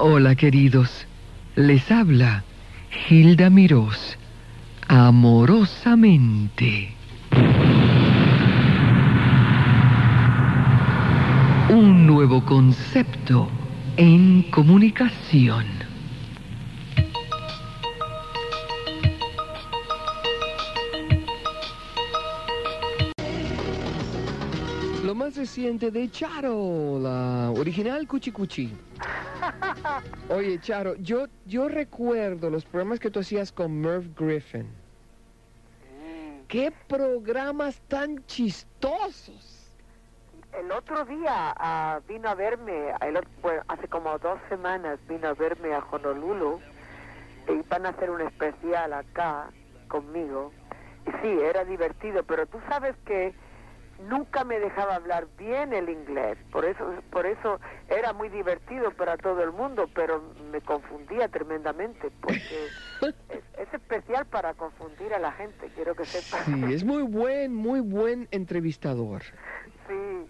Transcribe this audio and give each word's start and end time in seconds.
Hola 0.00 0.36
queridos, 0.36 1.08
les 1.56 1.90
habla 1.90 2.44
Hilda 3.10 3.50
Mirós, 3.50 4.16
amorosamente. 4.86 6.94
Un 11.68 12.06
nuevo 12.06 12.44
concepto 12.44 13.48
en 13.96 14.44
comunicación. 14.52 15.66
Lo 25.04 25.16
más 25.16 25.36
reciente 25.36 25.90
de 25.90 26.08
Charo, 26.08 27.00
la 27.02 27.50
original 27.50 28.06
Cuchi 28.06 28.30
Cuchi. 28.30 28.70
Oye, 30.28 30.60
Charo, 30.60 30.94
yo, 30.96 31.26
yo 31.46 31.68
recuerdo 31.68 32.50
los 32.50 32.64
programas 32.64 33.00
que 33.00 33.10
tú 33.10 33.20
hacías 33.20 33.50
con 33.50 33.80
Merv 33.80 34.14
Griffin. 34.14 34.68
¡Qué 36.48 36.72
programas 36.86 37.80
tan 37.88 38.24
chistosos! 38.26 39.74
El 40.58 40.72
otro 40.72 41.04
día 41.04 41.54
ah, 41.56 42.00
vino 42.08 42.28
a 42.28 42.34
verme, 42.34 42.90
el 43.02 43.20
bueno, 43.42 43.62
hace 43.68 43.86
como 43.88 44.18
dos 44.18 44.38
semanas 44.48 44.98
vino 45.06 45.28
a 45.28 45.34
verme 45.34 45.74
a 45.74 45.78
Honolulu 45.78 46.58
y 47.48 47.62
van 47.68 47.86
a 47.86 47.90
hacer 47.90 48.10
un 48.10 48.22
especial 48.22 48.92
acá 48.92 49.50
conmigo. 49.88 50.52
Y 51.06 51.10
sí, 51.22 51.38
era 51.42 51.64
divertido, 51.64 52.22
pero 52.22 52.46
tú 52.46 52.58
sabes 52.68 52.96
que 53.04 53.34
nunca 53.98 54.44
me 54.44 54.58
dejaba 54.58 54.94
hablar 54.94 55.26
bien 55.36 55.72
el 55.72 55.88
inglés, 55.88 56.38
por 56.52 56.64
eso, 56.64 56.84
por 57.10 57.26
eso 57.26 57.60
era 57.88 58.12
muy 58.12 58.28
divertido 58.28 58.90
para 58.92 59.16
todo 59.16 59.42
el 59.42 59.52
mundo, 59.52 59.88
pero 59.94 60.22
me 60.50 60.60
confundía 60.60 61.28
tremendamente, 61.28 62.10
porque 62.20 62.66
es, 63.02 63.14
es 63.58 63.74
especial 63.74 64.26
para 64.26 64.54
confundir 64.54 65.12
a 65.14 65.18
la 65.18 65.32
gente, 65.32 65.70
quiero 65.74 65.94
que 65.94 66.04
sepas. 66.04 66.44
Sí, 66.44 66.72
es 66.72 66.84
muy 66.84 67.02
buen, 67.02 67.54
muy 67.54 67.80
buen 67.80 68.28
entrevistador. 68.30 69.22
Sí. 69.88 70.26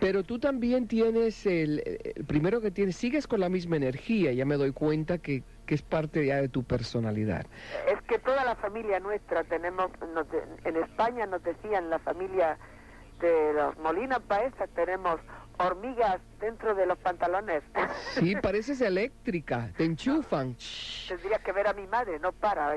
Pero 0.00 0.24
tú 0.24 0.38
también 0.38 0.88
tienes 0.88 1.46
el, 1.46 1.82
el 2.14 2.24
primero 2.24 2.60
que 2.60 2.70
tienes, 2.70 2.96
sigues 2.96 3.26
con 3.26 3.40
la 3.40 3.48
misma 3.48 3.76
energía, 3.76 4.32
ya 4.32 4.44
me 4.44 4.56
doy 4.56 4.72
cuenta 4.72 5.18
que, 5.18 5.42
que 5.64 5.74
es 5.74 5.82
parte 5.82 6.26
ya 6.26 6.36
de 6.36 6.48
tu 6.48 6.64
personalidad. 6.64 7.46
Es 7.90 8.00
que 8.02 8.18
toda 8.18 8.44
la 8.44 8.56
familia 8.56 9.00
nuestra 9.00 9.44
tenemos, 9.44 9.90
nos 10.14 10.26
en 10.64 10.76
España 10.76 11.26
nos 11.26 11.42
decían 11.42 11.88
la 11.88 11.98
familia 11.98 12.58
de 13.20 13.52
los 13.54 13.76
Molina 13.78 14.20
Paesa 14.20 14.66
tenemos 14.74 15.20
hormigas 15.58 16.20
dentro 16.40 16.74
de 16.74 16.86
los 16.86 16.98
pantalones. 16.98 17.62
Sí, 18.16 18.34
pareces 18.36 18.80
eléctrica, 18.80 19.70
te 19.76 19.84
enchufan. 19.84 20.56
Tendría 21.08 21.38
que 21.38 21.52
ver 21.52 21.66
a 21.68 21.74
mi 21.74 21.86
madre, 21.86 22.18
no 22.18 22.32
para, 22.32 22.74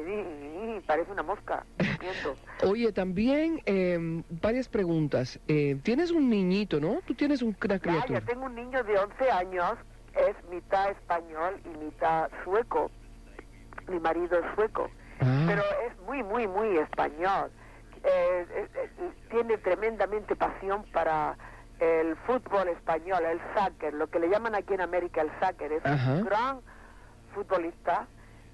parece 0.86 1.12
una 1.12 1.23
mosca. 1.23 1.66
durmiendo. 1.78 2.36
Oye, 2.70 2.92
también 2.92 3.62
eh, 3.66 3.98
varias 4.30 4.68
preguntas. 4.68 5.40
Eh, 5.48 5.78
tienes 5.84 6.12
un 6.12 6.30
niñito, 6.30 6.80
¿no? 6.81 7.00
Tú 7.06 7.14
tienes 7.16 7.42
un- 7.42 7.56
una 7.64 7.76
Ya, 7.76 7.80
criatura. 7.80 8.20
yo 8.20 8.26
tengo 8.26 8.46
un 8.46 8.56
niño 8.56 8.84
de 8.84 8.98
11 8.98 9.31
años, 9.31 9.76
es 10.14 10.36
mitad 10.50 10.92
español 10.92 11.62
y 11.64 11.78
mitad 11.86 12.30
sueco. 12.44 12.92
Mi 13.88 14.00
marido 14.00 14.38
es 14.40 14.46
sueco. 14.56 14.90
Ah, 15.22 15.46
pero 15.48 15.62
es 15.88 15.98
muy, 16.06 16.22
muy, 16.24 16.48
muy 16.48 16.78
español. 16.78 17.50
Eh, 18.03 18.45
eh, 18.50 18.67
eh, 18.75 19.11
tiene 19.30 19.58
tremendamente 19.58 20.36
pasión 20.36 20.83
para 20.92 21.36
el 21.80 22.16
fútbol 22.28 22.67
español, 22.69 23.23
el 23.25 23.39
soccer, 23.56 23.94
lo 23.94 24.08
que 24.08 24.19
le 24.19 24.30
llaman 24.30 24.56
aquí 24.56 24.73
en 24.73 24.81
América 24.81 25.22
el 25.22 25.31
soccer. 25.39 25.72
Es 25.72 25.86
Ajá. 25.86 26.14
un 26.14 26.25
gran 26.25 26.61
futbolista, 27.33 28.08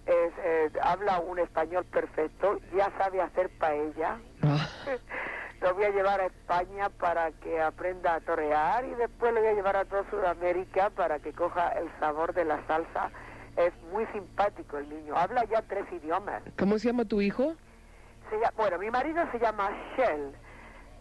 es, 0.05 0.33
eh, 0.43 0.71
habla 0.81 1.19
un 1.19 1.39
español 1.39 1.85
perfecto, 1.85 2.59
ya 2.75 2.91
sabe 2.97 3.21
hacer 3.21 3.49
paella. 3.57 4.19
ah, 4.43 4.67
Lo 5.61 5.73
voy 5.73 5.85
a 5.85 5.89
llevar 5.89 6.19
a 6.19 6.25
España 6.25 6.89
para 6.89 7.31
que 7.31 7.61
aprenda 7.61 8.15
a 8.15 8.19
torear 8.19 8.85
y 8.85 8.93
después 8.95 9.33
lo 9.33 9.39
voy 9.39 9.49
a 9.49 9.53
llevar 9.53 9.77
a 9.77 9.85
toda 9.85 10.07
Sudamérica 10.11 10.89
para 10.89 11.19
que 11.19 11.31
coja 11.31 11.69
el 11.69 11.89
sabor 11.99 12.33
de 12.33 12.43
la 12.45 12.61
salsa. 12.67 13.09
Es 13.55 13.71
muy 13.91 14.05
simpático 14.07 14.77
el 14.77 14.89
niño. 14.89 15.15
Habla 15.15 15.45
ya 15.45 15.61
tres 15.61 15.85
idiomas. 15.93 16.43
¿Cómo 16.59 16.77
se 16.77 16.89
llama 16.89 17.05
tu 17.05 17.21
hijo? 17.21 17.55
Se 18.29 18.35
llama- 18.37 18.53
bueno, 18.57 18.77
mi 18.79 18.89
marido 18.91 19.23
se 19.31 19.39
llama 19.39 19.69
Shell. 19.95 20.31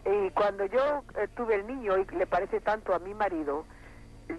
Y 0.05 0.29
cuando 0.31 0.65
yo 0.65 1.03
eh, 1.17 1.27
tuve 1.35 1.55
el 1.55 1.67
niño 1.67 1.97
y 1.97 2.05
le 2.15 2.27
parece 2.27 2.61
tanto 2.61 2.93
a 2.93 2.99
mi 2.99 3.13
marido, 3.13 3.65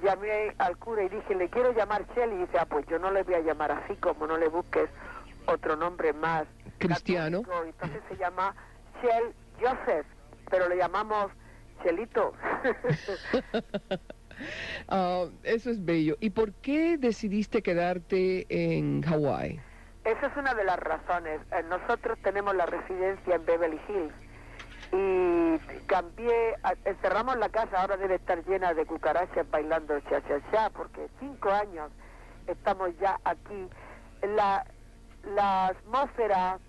llamé 0.02 0.54
al 0.58 0.76
cura 0.76 1.02
y 1.04 1.08
dije, 1.08 1.34
le 1.34 1.48
quiero 1.50 1.72
llamar 1.72 2.06
Shell. 2.14 2.32
Y 2.32 2.36
dice, 2.38 2.58
ah, 2.58 2.66
pues 2.66 2.86
yo 2.86 2.98
no 2.98 3.10
le 3.10 3.22
voy 3.25 3.34
a 3.34 3.41
llamar 3.41 3.72
así 3.72 3.96
como 3.96 4.26
no 4.26 4.36
le 4.38 4.48
busques 4.48 4.88
otro 5.46 5.75
nombre 5.76 6.12
más 6.12 6.46
Cristiano. 6.78 7.42
católico". 7.42 7.75
Entonces 7.84 8.02
se 8.08 8.16
llama 8.16 8.54
Shell 9.02 9.34
Joseph, 9.60 10.06
pero 10.50 10.69
le 10.69 10.76
llamamos 10.76 11.30
Shelito. 11.84 12.32
Ah, 14.88 15.25
eso 15.44 15.70
es 15.70 15.82
bello. 15.82 16.16
¿Y 16.20 16.28
por 16.28 16.52
qué 16.52 16.98
decidiste 16.98 17.62
quedarte 17.62 18.44
en 18.50 19.00
Hawái? 19.02 19.58
Esa 20.06 20.27
es 20.28 20.37
una 20.37 20.55
de 20.55 20.62
las 20.62 20.78
razones. 20.78 21.41
Eh, 21.50 21.65
Nosotros 21.69 22.17
tenemos 22.22 22.55
la 22.55 22.65
residencia 22.67 23.34
en 23.34 23.44
Beverly 23.44 23.81
Hills 23.89 24.15
y 24.93 25.59
cambié, 25.87 26.55
encerramos 26.84 27.37
la 27.39 27.49
casa, 27.49 27.81
ahora 27.81 27.97
debe 27.97 28.15
estar 28.15 28.41
llena 28.44 28.72
de 28.72 28.87
cucarachas 28.87 29.50
bailando 29.50 29.99
cha 30.09 30.22
cha 30.22 30.41
cha, 30.53 30.71
porque 30.71 31.09
cinco 31.19 31.50
años 31.50 31.91
estamos 32.47 32.97
ya 33.00 33.19
aquí. 33.25 33.69
La, 34.22 34.65
la 35.34 35.67
atmósfera, 35.67 36.61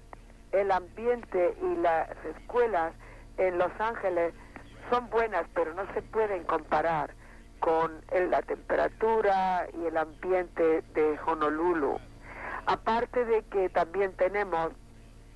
el 0.51 0.71
ambiente 0.71 1.55
y 1.61 1.75
las 1.75 2.09
escuelas 2.25 2.93
en 3.37 3.59
Los 3.59 3.71
Ángeles 3.79 4.33
son 4.89 5.11
buenas, 5.11 5.45
pero 5.53 5.75
no 5.75 5.85
se 5.93 6.01
pueden 6.01 6.43
comparar 6.45 7.11
con 7.59 8.01
la 8.31 8.41
temperatura 8.41 9.67
y 9.79 9.85
el 9.85 9.95
ambiente 9.97 10.81
de 10.95 11.19
Honolulu. 11.23 11.99
Aparte 12.67 13.23
de 13.23 13.43
que 13.43 13.69
también 13.69 14.11
tenemos 14.17 14.73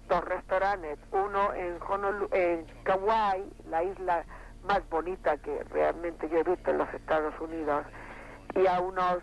dos 0.09 0.25
restaurantes, 0.25 1.00
uno 1.14 1.53
en 1.53 1.78
Honolulu, 1.81 2.28
en 2.34 2.66
Kauai, 2.84 3.50
la 3.69 3.86
isla 3.86 4.25
más 4.66 4.88
bonita 4.90 5.38
que 5.38 5.64
realmente 5.72 6.28
yo 6.28 6.40
he 6.40 6.44
visto 6.44 6.72
en 6.72 6.80
los 6.80 6.94
Estados 6.94 7.34
Unidos, 7.40 7.86
y 8.53 8.68
a 8.68 8.81
unos 8.81 9.20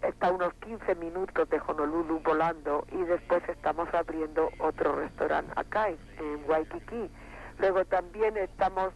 está 0.00 0.28
a 0.28 0.30
unos 0.30 0.54
15 0.54 0.94
minutos 0.94 1.50
de 1.50 1.60
Honolulu 1.66 2.20
volando 2.20 2.86
y 2.92 3.02
después 3.02 3.42
estamos 3.48 3.92
abriendo 3.92 4.48
otro 4.60 4.94
restaurante 4.94 5.52
acá 5.56 5.88
en, 5.88 5.98
en 6.20 6.48
Waikiki. 6.48 7.10
Luego 7.58 7.84
también 7.84 8.36
estamos 8.36 8.92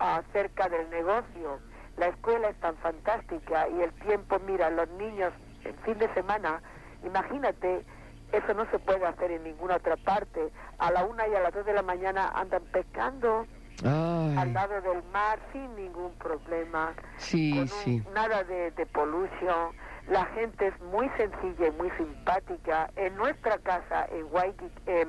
ah, 0.00 0.22
cerca 0.32 0.68
del 0.68 0.90
negocio. 0.90 1.60
La 1.96 2.08
escuela 2.08 2.48
es 2.48 2.58
tan 2.58 2.76
fantástica 2.78 3.68
y 3.68 3.80
el 3.80 3.92
tiempo, 3.92 4.40
mira, 4.40 4.70
los 4.70 4.88
niños 4.90 5.32
el 5.64 5.74
fin 5.84 5.98
de 5.98 6.12
semana, 6.14 6.60
imagínate, 7.04 7.84
eso 8.32 8.54
no 8.54 8.64
se 8.70 8.78
puede 8.78 9.04
hacer 9.06 9.30
en 9.30 9.44
ninguna 9.44 9.76
otra 9.76 9.96
parte. 9.96 10.50
A 10.78 10.90
la 10.90 11.04
una 11.04 11.26
y 11.28 11.34
a 11.34 11.40
las 11.40 11.52
dos 11.52 11.66
de 11.66 11.72
la 11.74 11.82
mañana 11.82 12.30
andan 12.34 12.62
pescando 12.72 13.46
al 13.84 14.52
lado 14.52 14.80
del 14.80 15.02
mar 15.12 15.38
sin 15.52 15.74
ningún 15.74 16.12
problema 16.14 16.92
sí, 17.16 17.50
con 17.52 17.60
un- 17.62 17.68
sí. 17.68 18.02
nada 18.14 18.44
de, 18.44 18.70
de 18.72 18.86
polución. 18.86 19.70
La 20.08 20.24
gente 20.26 20.68
es 20.68 20.80
muy 20.82 21.08
sencilla 21.16 21.68
y 21.68 21.70
muy 21.72 21.90
simpática. 21.92 22.90
En 22.96 23.16
nuestra 23.16 23.58
casa, 23.58 24.06
en 24.10 24.26
Waikiki, 24.30 24.70
en 24.86 25.08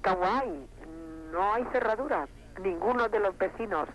Kauai, 0.00 0.68
no 1.32 1.54
hay 1.54 1.64
cerradura. 1.72 2.26
Ninguno 2.60 3.08
de 3.08 3.18
los 3.20 3.36
vecinos 3.38 3.88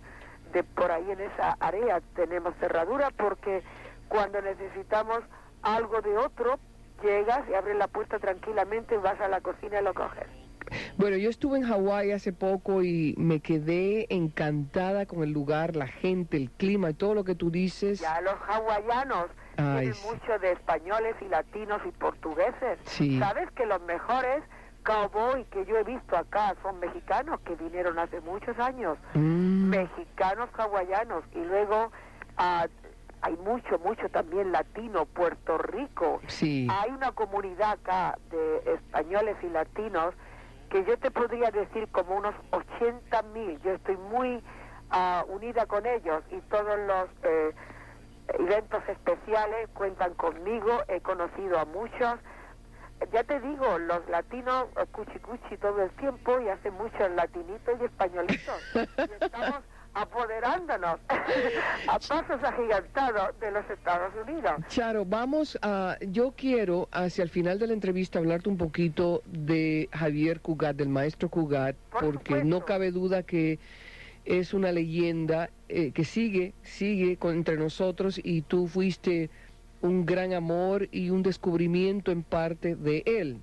de 0.54 0.64
por 0.64 0.92
ahí 0.92 1.10
en 1.12 1.20
esa 1.22 1.56
área 1.60 2.02
tenemos 2.16 2.54
cerradura 2.60 3.10
porque 3.18 3.64
cuando 4.08 4.42
necesitamos 4.42 5.20
algo 5.62 6.02
de 6.02 6.18
otro, 6.18 6.60
llegas 7.04 7.48
y 7.50 7.54
abres 7.54 7.78
la 7.78 7.88
puerta 7.88 8.20
tranquilamente, 8.20 8.98
vas 8.98 9.20
a 9.20 9.28
la 9.28 9.42
cocina 9.42 9.80
y 9.80 9.84
lo 9.84 9.94
coges. 9.94 10.28
Bueno, 10.98 11.16
yo 11.16 11.30
estuve 11.30 11.60
en 11.60 11.64
Hawái 11.64 12.12
hace 12.12 12.34
poco 12.34 12.84
y 12.84 13.16
me 13.18 13.40
quedé 13.40 14.14
encantada 14.14 15.06
con 15.06 15.24
el 15.24 15.32
lugar, 15.32 15.76
la 15.76 15.88
gente, 15.88 16.36
el 16.38 16.52
clima 16.52 16.90
y 16.90 16.94
todo 16.94 17.14
lo 17.14 17.24
que 17.24 17.36
tú 17.36 17.50
dices. 17.52 18.02
Ya 18.02 18.20
los 18.22 18.36
hawaianos 18.48 19.28
Ay, 19.58 19.78
tienen 19.78 19.94
sí. 19.94 20.08
mucho 20.08 20.40
de 20.40 20.52
españoles 20.52 21.16
y 21.22 21.26
latinos 21.30 21.82
y 21.88 21.92
portugueses. 21.92 22.80
Sí. 22.84 23.18
¿Sabes 23.18 23.50
que 23.52 23.66
los 23.66 23.82
mejores 23.84 24.44
cowboy 24.84 25.46
que 25.46 25.66
yo 25.66 25.78
he 25.78 25.84
visto 25.84 26.18
acá 26.18 26.56
son 26.62 26.80
mexicanos 26.80 27.40
que 27.42 27.56
vinieron 27.56 27.98
hace 28.00 28.20
muchos 28.22 28.58
años? 28.60 28.98
Mm, 29.14 29.70
Mexicanos 29.70 30.50
hawaianos 30.58 31.24
y 31.34 31.40
luego 31.46 31.92
ah, 32.38 32.68
hay 33.28 33.36
mucho, 33.38 33.78
mucho 33.80 34.08
también 34.08 34.54
latino, 34.54 35.06
Puerto 35.06 35.58
Rico. 35.58 36.22
sí. 36.28 36.66
Hay 36.72 36.92
una 36.92 37.12
comunidad 37.12 37.72
acá 37.72 38.18
de 38.30 38.74
españoles 38.74 39.36
y 39.44 39.50
latinos 39.50 40.16
que 40.70 40.86
yo 40.86 40.98
te 40.98 41.12
podría 41.12 41.52
decir 41.52 41.90
como 41.90 42.16
unos 42.16 42.34
80 42.52 43.22
mil. 43.34 43.60
Yo 43.64 43.74
estoy 43.74 43.98
muy 43.98 44.42
ah, 44.92 45.26
unida 45.28 45.66
con 45.66 45.86
ellos 45.86 46.24
y 46.32 46.40
todos 46.50 46.80
los 46.88 47.10
eh, 47.24 47.54
eventos 48.40 48.82
especiales, 48.88 49.68
cuentan 49.74 50.14
conmigo, 50.14 50.84
he 50.88 51.02
conocido 51.02 51.60
a 51.60 51.66
muchos. 51.66 52.20
Ya 53.12 53.26
te 53.26 53.42
digo, 53.42 53.78
los 53.78 54.08
latinos 54.08 54.68
eh, 54.78 54.86
cuchi 54.94 55.20
cuchi 55.20 55.58
todo 55.58 55.84
el 55.84 55.92
tiempo 55.92 56.40
y 56.40 56.48
hacen 56.48 56.74
muchos 56.76 57.12
latinitos 57.12 57.76
y 57.82 57.84
españolitos. 57.84 58.62
Y 58.74 59.24
estamos 59.24 59.64
apoderándonos 59.98 61.00
a 61.88 62.00
pasos 62.00 62.44
agigantados 62.44 63.40
de 63.40 63.52
los 63.52 63.68
Estados 63.70 64.14
Unidos. 64.28 64.54
Charo, 64.68 65.06
vamos 65.06 65.58
a, 65.62 65.98
yo 66.02 66.34
quiero 66.38 66.88
hacia 66.92 67.24
el 67.24 67.30
final 67.30 67.58
de 67.58 67.68
la 67.68 67.74
entrevista 67.74 68.20
hablarte 68.20 68.48
un 68.48 68.58
poquito 68.58 69.24
de 69.26 69.90
Javier 69.92 70.40
Cugat, 70.40 70.76
del 70.76 70.90
maestro 70.90 71.30
Cugat, 71.30 71.76
Por 71.92 72.04
porque 72.04 72.26
supuesto. 72.26 72.48
no 72.48 72.66
cabe 72.66 72.92
duda 72.92 73.24
que 73.24 73.60
es 74.26 74.54
una 74.54 74.72
leyenda 74.72 75.50
eh, 75.68 75.92
que 75.92 76.06
sigue, 76.06 76.54
sigue 76.62 77.18
con, 77.18 77.36
entre 77.36 77.58
nosotros 77.58 78.20
y 78.24 78.42
tú 78.44 78.68
fuiste 78.68 79.30
un 79.82 80.06
gran 80.06 80.34
amor 80.34 80.90
y 80.92 81.10
un 81.10 81.24
descubrimiento 81.24 82.12
en 82.12 82.24
parte 82.24 82.76
de 82.76 83.04
él. 83.06 83.42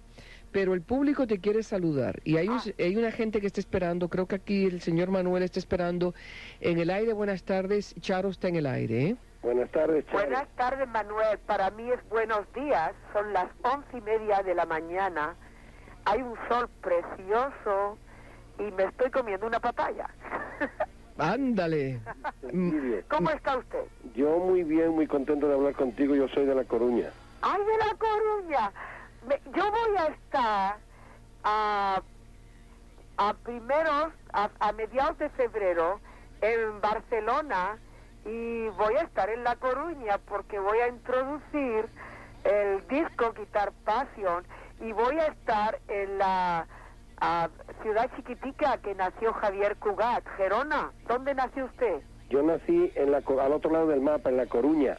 Pero 0.55 0.73
el 0.73 0.83
público 0.83 1.27
te 1.27 1.41
quiere 1.41 1.65
saludar 1.65 2.21
y 2.23 2.37
hay, 2.37 2.49
un- 2.49 2.61
hay 2.79 2.97
una 2.97 3.11
gente 3.11 3.41
que 3.41 3.49
está 3.49 3.59
esperando, 3.59 4.09
creo 4.09 4.27
que 4.27 4.37
aquí 4.37 4.67
el 4.67 4.81
señor 4.81 5.11
Manuel 5.11 5.43
está 5.43 5.59
esperando 5.59 6.15
en 6.61 6.79
el 6.79 6.91
aire. 6.91 7.13
Buenas 7.13 7.43
tardes, 7.43 7.93
Charo 8.01 8.29
está 8.29 8.47
en 8.47 8.55
el 8.55 8.67
aire. 8.67 9.03
¿eh? 9.09 9.17
Buenas 9.43 9.69
tardes, 9.73 10.07
Charo. 10.07 10.19
Buenas 10.21 10.47
tardes, 10.55 10.89
Manuel. 10.89 11.39
Para 11.45 11.71
mí 11.71 11.91
es 11.91 11.99
buenos 12.09 12.47
días. 12.55 12.93
Son 13.13 13.33
las 13.33 13.49
once 13.65 13.99
y 13.99 14.01
media 14.03 14.45
de 14.45 14.55
la 14.55 14.65
mañana. 14.65 15.35
Hay 16.05 16.23
un 16.23 16.37
sol 16.49 16.69
precioso 16.81 17.99
y 18.61 18.71
me 18.77 18.85
estoy 18.85 19.11
comiendo 19.11 19.49
una 19.49 19.59
papaya. 19.59 20.09
Ándale. 21.19 21.99
Mm. 22.53 22.71
¿Cómo 23.11 23.31
está 23.31 23.57
usted? 23.59 23.83
Yo 24.15 24.39
muy 24.39 24.63
bien, 24.63 24.91
muy 24.91 25.09
contento 25.09 25.49
de 25.49 25.55
hablar 25.55 25.75
contigo. 25.75 26.15
Yo 26.15 26.29
soy 26.29 26.47
de 26.47 26.55
La 26.55 26.63
Coruña. 26.63 27.11
¡Ay, 27.43 27.61
de 27.61 27.77
La 27.85 27.95
Coruña! 27.97 28.73
Me- 29.27 29.41
yo 29.57 29.71
voy 29.71 29.97
a 29.99 30.07
estar 30.07 30.77
a, 31.45 32.03
a 33.17 33.35
primeros, 33.45 34.13
a, 34.33 34.51
a 34.61 34.73
mediados 34.73 35.19
de 35.19 35.29
febrero 35.31 36.01
en 36.41 36.81
Barcelona 36.81 37.79
y 38.25 38.69
voy 38.71 38.95
a 38.97 39.03
estar 39.03 39.29
en 39.31 39.45
La 39.45 39.57
Coruña 39.57 40.19
porque 40.27 40.59
voy 40.59 40.79
a 40.79 40.89
introducir 40.89 41.87
el 42.45 42.87
disco 42.89 43.33
Guitar 43.33 43.73
Passion 43.85 44.45
y 44.81 44.93
voy 44.93 45.19
a 45.19 45.27
estar 45.27 45.79
en 45.89 46.19
la 46.19 46.67
ah, 47.21 47.49
ciudad 47.83 48.11
chiquitica 48.17 48.79
que 48.79 48.95
nació 48.95 49.33
Javier 49.35 49.77
Cugat, 49.77 50.25
Gerona. 50.37 50.91
¿Dónde 51.07 51.35
nació 51.35 51.67
usted? 51.67 52.01
Yo 52.31 52.43
nací 52.43 52.93
en 52.97 53.13
la, 53.13 53.19
al 53.19 53.53
otro 53.53 53.71
lado 53.71 53.87
del 53.89 54.01
mapa, 54.01 54.29
en 54.31 54.37
La 54.39 54.47
Coruña. 54.47 54.97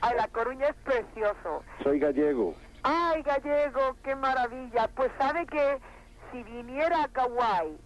Ay, 0.00 0.16
La 0.16 0.28
Coruña 0.28 0.66
es 0.68 0.76
precioso. 0.76 1.62
Soy 1.82 1.98
gallego. 1.98 2.54
Ay, 2.82 3.22
gallego, 3.22 3.96
qué 4.02 4.14
maravilla. 4.14 4.88
Pues 4.94 5.10
sabe 5.18 5.46
que 5.46 5.78
si 6.30 6.42
viniera 6.42 7.04
a 7.04 7.08
Kauai, 7.08 7.76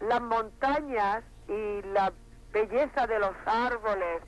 las 0.00 0.22
montañas 0.22 1.24
y 1.48 1.82
la 1.92 2.12
belleza 2.52 3.06
de 3.06 3.18
los 3.18 3.34
árboles 3.46 4.22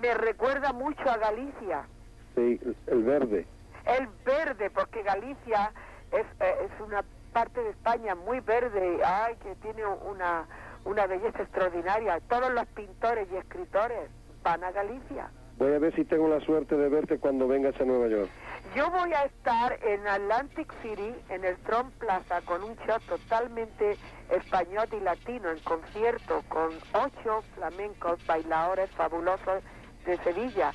me 0.00 0.14
recuerda 0.14 0.72
mucho 0.72 1.08
a 1.08 1.16
Galicia. 1.16 1.86
Sí, 2.34 2.60
el 2.86 3.02
verde. 3.02 3.46
El 3.86 4.08
verde, 4.24 4.70
porque 4.70 5.02
Galicia 5.02 5.72
es, 6.10 6.26
eh, 6.40 6.54
es 6.64 6.80
una 6.80 7.04
parte 7.32 7.62
de 7.62 7.70
España 7.70 8.14
muy 8.14 8.40
verde, 8.40 9.00
ay, 9.04 9.36
que 9.36 9.54
tiene 9.56 9.84
una, 9.86 10.46
una 10.84 11.06
belleza 11.06 11.42
extraordinaria. 11.42 12.20
Todos 12.28 12.50
los 12.52 12.66
pintores 12.68 13.28
y 13.32 13.36
escritores 13.36 14.10
van 14.42 14.64
a 14.64 14.70
Galicia. 14.72 15.30
Voy 15.58 15.72
a 15.72 15.78
ver 15.78 15.94
si 15.94 16.04
tengo 16.04 16.28
la 16.28 16.40
suerte 16.40 16.76
de 16.76 16.88
verte 16.88 17.18
cuando 17.18 17.46
vengas 17.46 17.80
a 17.80 17.84
Nueva 17.84 18.08
York. 18.08 18.28
Yo 18.74 18.90
voy 18.90 19.12
a 19.12 19.24
estar 19.24 19.78
en 19.84 20.06
Atlantic 20.06 20.72
City, 20.82 21.14
en 21.28 21.44
el 21.44 21.56
Trump 21.58 21.94
Plaza, 21.98 22.40
con 22.42 22.64
un 22.64 22.76
show 22.86 22.98
totalmente 23.08 23.96
español 24.30 24.88
y 24.92 25.00
latino, 25.00 25.50
en 25.50 25.60
concierto, 25.60 26.42
con 26.48 26.70
ocho 26.92 27.42
flamencos 27.54 28.24
bailadores 28.26 28.90
fabulosos 28.92 29.62
de 30.06 30.16
Sevilla, 30.18 30.72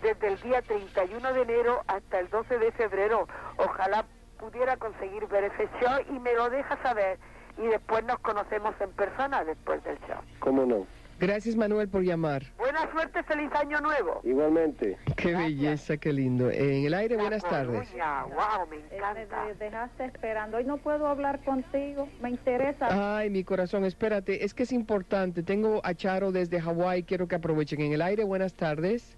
desde 0.00 0.28
el 0.28 0.40
día 0.40 0.62
31 0.62 1.32
de 1.34 1.42
enero 1.42 1.82
hasta 1.86 2.20
el 2.20 2.30
12 2.30 2.58
de 2.58 2.72
febrero. 2.72 3.28
Ojalá 3.58 4.06
pudiera 4.38 4.78
conseguir 4.78 5.26
ver 5.26 5.44
ese 5.44 5.68
show 5.80 6.00
y 6.08 6.18
me 6.18 6.32
lo 6.32 6.48
deja 6.48 6.80
saber 6.82 7.18
y 7.58 7.66
después 7.66 8.02
nos 8.04 8.18
conocemos 8.20 8.74
en 8.80 8.90
persona 8.92 9.44
después 9.44 9.84
del 9.84 9.98
show. 10.00 10.20
¿Cómo 10.40 10.64
no? 10.64 10.86
Gracias 11.20 11.54
Manuel 11.54 11.88
por 11.88 12.02
llamar. 12.02 12.42
Buena 12.58 12.90
suerte, 12.90 13.22
feliz 13.22 13.50
año 13.52 13.80
nuevo. 13.80 14.20
Igualmente. 14.24 14.96
Qué 15.16 15.30
Gracias. 15.30 15.38
belleza, 15.38 15.96
qué 15.96 16.12
lindo. 16.12 16.50
En 16.50 16.84
el 16.84 16.94
aire, 16.94 17.16
buenas 17.16 17.42
tardes. 17.44 17.88
Wow, 17.92 18.66
me 18.68 18.76
Eh, 18.76 18.80
Me 18.90 18.96
encanta. 18.96 19.44
de- 19.46 19.54
dejaste 19.54 20.04
esperando. 20.06 20.56
Hoy 20.56 20.64
no 20.64 20.78
puedo 20.78 21.06
hablar 21.06 21.42
contigo. 21.44 22.08
Me 22.20 22.30
interesa. 22.30 23.18
Ay, 23.18 23.30
mi 23.30 23.44
corazón, 23.44 23.84
espérate, 23.84 24.44
es 24.44 24.52
que 24.52 24.64
es 24.64 24.72
importante. 24.72 25.42
Tengo 25.44 25.80
a 25.84 25.94
Charo 25.94 26.32
desde 26.32 26.60
Hawái, 26.60 27.04
quiero 27.04 27.28
que 27.28 27.36
aprovechen. 27.36 27.80
En 27.80 27.92
el 27.92 28.02
aire, 28.02 28.24
buenas 28.24 28.54
tardes. 28.54 29.16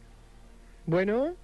Bueno, 0.87 1.35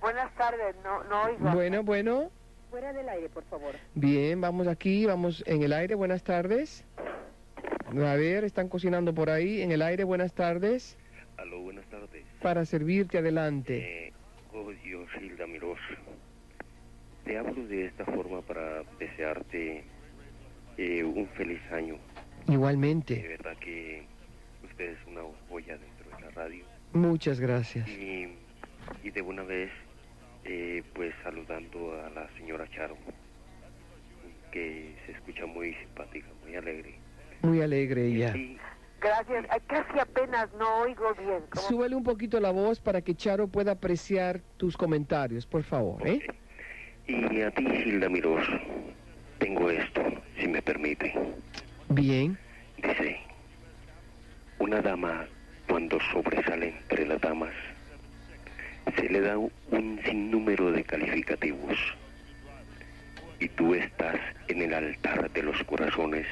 Buenas 0.00 0.32
tardes, 0.36 0.76
no, 0.84 1.02
no 1.04 1.22
oigo. 1.24 1.50
bueno, 1.52 1.82
bueno. 1.82 2.30
Fuera 2.70 2.92
del 2.92 3.08
aire, 3.08 3.28
por 3.30 3.42
favor. 3.44 3.74
Bien, 3.94 4.40
vamos 4.40 4.68
aquí, 4.68 5.06
vamos 5.06 5.42
en 5.46 5.62
el 5.62 5.72
aire, 5.72 5.94
buenas 5.96 6.22
tardes. 6.22 6.84
A 7.88 8.14
ver, 8.16 8.44
están 8.44 8.68
cocinando 8.68 9.14
por 9.14 9.30
ahí. 9.30 9.62
En 9.62 9.70
el 9.72 9.82
aire, 9.82 10.04
buenas 10.04 10.32
tardes. 10.34 10.96
Aló, 11.36 11.60
buenas 11.60 11.86
tardes. 11.86 12.24
Para 12.42 12.64
servirte 12.64 13.18
adelante. 13.18 14.08
Eh, 14.08 14.12
oh, 14.52 14.72
yo, 14.84 15.04
Hilda 15.20 15.46
Miros. 15.46 15.78
Te 17.24 17.38
hablo 17.38 17.66
de 17.66 17.86
esta 17.86 18.04
forma 18.04 18.42
para 18.42 18.82
desearte 18.98 19.84
eh, 20.78 21.04
un 21.04 21.26
feliz 21.30 21.60
año. 21.72 21.96
De 22.46 22.54
Igualmente. 22.54 23.26
verdad 23.28 23.56
que 23.58 24.04
usted 24.64 24.90
es 24.92 24.98
una 25.06 25.22
joya 25.48 25.76
dentro 25.78 26.16
de 26.16 26.22
la 26.24 26.30
radio. 26.30 26.64
Muchas 26.92 27.40
gracias. 27.40 27.88
Y, 27.88 28.28
y 29.02 29.10
de 29.10 29.22
una 29.22 29.42
vez, 29.42 29.70
eh, 30.44 30.82
pues 30.94 31.12
saludando 31.22 32.00
a 32.04 32.10
la 32.10 32.28
señora 32.36 32.68
Charo, 32.70 32.96
que 34.52 34.94
se 35.06 35.12
escucha 35.12 35.46
muy 35.46 35.74
simpática, 35.74 36.28
muy 36.44 36.54
alegre. 36.54 36.94
Muy 37.42 37.62
alegre 37.62 38.06
ella. 38.06 38.36
Y 38.36 38.58
Gracias. 39.00 39.46
Casi 39.68 39.98
apenas 39.98 40.48
no 40.58 40.78
oigo 40.80 41.14
bien. 41.14 41.42
¿Cómo? 41.50 41.68
Súbele 41.68 41.94
un 41.94 42.02
poquito 42.02 42.40
la 42.40 42.50
voz 42.50 42.80
para 42.80 43.02
que 43.02 43.14
Charo 43.14 43.46
pueda 43.46 43.72
apreciar 43.72 44.40
tus 44.56 44.76
comentarios, 44.76 45.46
por 45.46 45.62
favor, 45.62 46.06
¿eh? 46.06 46.20
Ok. 46.28 46.34
Y 47.08 47.40
a 47.42 47.50
ti, 47.52 47.64
Hilda 47.64 48.08
Miros, 48.08 48.44
tengo 49.38 49.70
esto, 49.70 50.02
si 50.40 50.48
me 50.48 50.60
permite. 50.60 51.14
Bien. 51.90 52.36
Dice, 52.78 53.20
una 54.58 54.80
dama 54.80 55.26
cuando 55.68 55.98
sobresale 56.12 56.70
entre 56.70 57.06
las 57.06 57.20
damas, 57.20 57.54
se 58.96 59.08
le 59.08 59.20
da 59.20 59.38
un 59.38 60.00
sinnúmero 60.04 60.72
de 60.72 60.82
calificativos. 60.82 61.78
Y 63.38 63.48
tú 63.50 63.74
estás 63.74 64.16
en 64.48 64.62
el 64.62 64.74
altar 64.74 65.30
de 65.30 65.42
los 65.44 65.62
corazones 65.64 66.26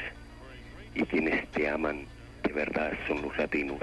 y 0.94 1.02
quienes 1.04 1.48
te 1.52 1.68
aman 1.68 2.06
de 2.42 2.52
verdad 2.52 2.92
son 3.08 3.22
los 3.22 3.36
latinos. 3.38 3.80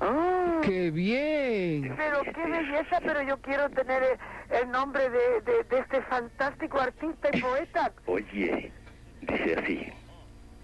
Ah, 0.00 0.60
¡Qué 0.64 0.90
bien! 0.90 1.94
pero 1.96 2.22
qué 2.22 2.46
belleza, 2.50 3.00
pero 3.04 3.22
yo 3.22 3.38
quiero 3.40 3.68
tener 3.70 4.02
el, 4.02 4.56
el 4.62 4.70
nombre 4.70 5.08
de, 5.08 5.40
de- 5.44 5.64
de 5.70 5.78
este 5.78 6.02
fantástico 6.02 6.80
artista 6.80 7.28
y 7.32 7.40
poeta. 7.40 7.92
Oye, 8.06 8.70
dice 9.22 9.54
así, 9.56 9.86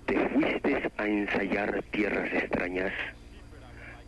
te 0.06 0.18
fuiste 0.30 0.90
a 0.96 1.06
ensayar 1.06 1.82
tierras 1.92 2.32
extrañas, 2.32 2.92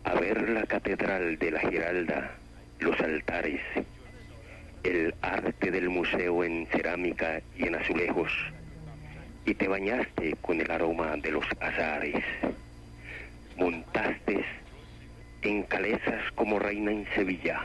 a 0.04 0.14
ver 0.14 0.48
la 0.50 0.64
catedral 0.66 1.38
de 1.38 1.50
la 1.52 1.60
Giralda, 1.60 2.32
los 2.80 2.98
altares, 3.00 3.60
el 4.82 5.14
arte 5.22 5.70
del 5.70 5.88
museo 5.88 6.42
en 6.42 6.66
cerámica 6.66 7.40
y 7.56 7.68
en 7.68 7.76
azulejos, 7.76 8.32
y 9.44 9.54
te 9.54 9.68
bañaste 9.68 10.36
con 10.40 10.60
el 10.60 10.70
aroma 10.70 11.16
de 11.16 11.32
los 11.32 11.44
azares. 11.60 12.22
Montaste 13.56 14.44
en 15.42 15.62
calezas 15.64 16.30
como 16.34 16.58
reina 16.58 16.92
en 16.92 17.06
Sevilla. 17.14 17.64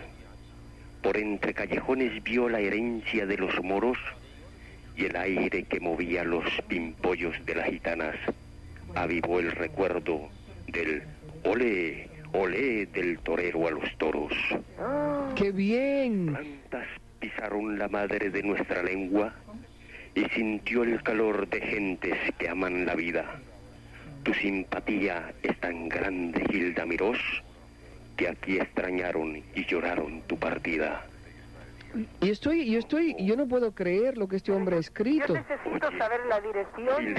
Por 1.01 1.17
entre 1.17 1.53
callejones 1.53 2.23
vio 2.23 2.49
la 2.49 2.59
herencia 2.59 3.25
de 3.25 3.37
los 3.37 3.63
moros 3.63 3.97
y 4.95 5.05
el 5.05 5.15
aire 5.15 5.63
que 5.63 5.79
movía 5.79 6.23
los 6.23 6.45
pimpollos 6.67 7.33
de 7.45 7.55
las 7.55 7.69
gitanas 7.69 8.15
avivó 8.95 9.39
el 9.39 9.51
recuerdo 9.51 10.29
del 10.67 11.03
olé, 11.43 12.09
olé 12.33 12.87
del 12.87 13.19
torero 13.19 13.67
a 13.67 13.71
los 13.71 13.97
toros. 13.97 14.33
¡Qué 15.35 15.51
bien! 15.51 16.33
Plantas 16.33 16.87
pisaron 17.19 17.77
la 17.77 17.87
madre 17.87 18.31
de 18.31 18.41
nuestra 18.41 18.81
lengua 18.81 19.33
y 20.17 20.25
sintió 20.29 20.83
el 20.83 21.01
calor 21.03 21.47
de 21.47 21.61
gentes 21.61 22.17
que 22.39 22.49
aman 22.49 22.85
la 22.87 22.95
vida. 22.95 23.39
Tu 24.23 24.33
simpatía 24.33 25.31
es 25.43 25.59
tan 25.59 25.87
grande, 25.89 26.43
Hilda 26.49 26.85
Mirós, 26.87 27.19
que 28.15 28.27
aquí 28.29 28.57
extrañaron 28.59 29.37
y 29.53 29.65
lloraron 29.65 30.21
tu 30.23 30.35
partida. 30.37 31.05
Y 32.19 32.31
estoy, 32.31 32.69
yo 32.69 32.79
estoy, 32.79 33.15
yo 33.19 33.35
no 33.35 33.47
puedo 33.47 33.73
creer 33.73 34.17
lo 34.17 34.27
que 34.27 34.37
este 34.37 34.51
hombre 34.51 34.75
ha 34.75 34.77
Yo 34.77 34.81
escrito. 34.81 35.33
necesito 35.33 35.87
Oye. 35.87 35.97
saber 35.99 36.19
la 36.27 36.41
dirección 36.41 37.15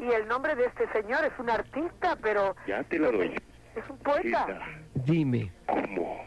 y, 0.00 0.02
y 0.04 0.12
el 0.12 0.26
nombre 0.28 0.54
de 0.56 0.66
este 0.66 0.88
señor. 0.92 1.24
Es 1.24 1.32
un 1.38 1.48
artista, 1.48 2.16
pero 2.20 2.56
Ya 2.66 2.82
te 2.84 2.98
la 2.98 3.10
doy. 3.10 3.28
es 3.76 3.88
un 3.88 3.98
poeta. 3.98 4.46
Hilda, 4.48 4.68
Dime. 5.06 5.50
¿cómo? 5.66 6.24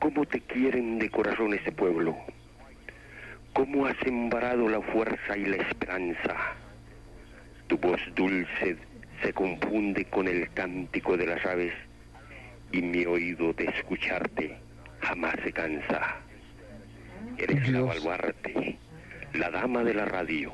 ¿Cómo 0.00 0.24
te 0.26 0.40
quieren 0.40 0.98
de 1.00 1.10
corazón 1.10 1.54
ese 1.54 1.72
pueblo? 1.72 2.16
¿Cómo 3.52 3.86
has 3.86 3.96
sembrado 3.98 4.68
la 4.68 4.80
fuerza 4.80 5.36
y 5.36 5.44
la 5.44 5.56
esperanza? 5.56 6.34
Tu 7.66 7.76
voz 7.76 8.00
dulce 8.14 8.76
se 9.22 9.32
confunde 9.34 10.06
con 10.06 10.26
el 10.26 10.50
cántico 10.52 11.16
de 11.16 11.26
las 11.26 11.44
aves 11.44 11.74
y 12.72 12.80
mi 12.80 13.04
oído 13.04 13.52
de 13.52 13.66
escucharte 13.66 14.56
jamás 15.00 15.34
se 15.44 15.52
cansa. 15.52 16.16
Eres 17.36 17.68
la 17.68 17.82
baluarte, 17.82 18.78
la 19.34 19.50
dama 19.50 19.84
de 19.84 19.94
la 19.94 20.06
radio, 20.06 20.52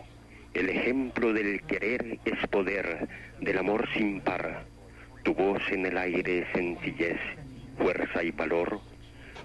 el 0.55 0.69
ejemplo 0.69 1.33
del 1.33 1.63
querer 1.63 2.19
es 2.25 2.47
poder, 2.49 3.09
del 3.41 3.59
amor 3.59 3.89
sin 3.95 4.21
par. 4.21 4.65
Tu 5.23 5.35
voz 5.35 5.63
en 5.71 5.87
el 5.87 5.97
aire 5.97 6.41
es 6.41 6.49
sencillez, 6.53 7.21
fuerza 7.77 8.25
y 8.25 8.33
valor, 8.33 8.81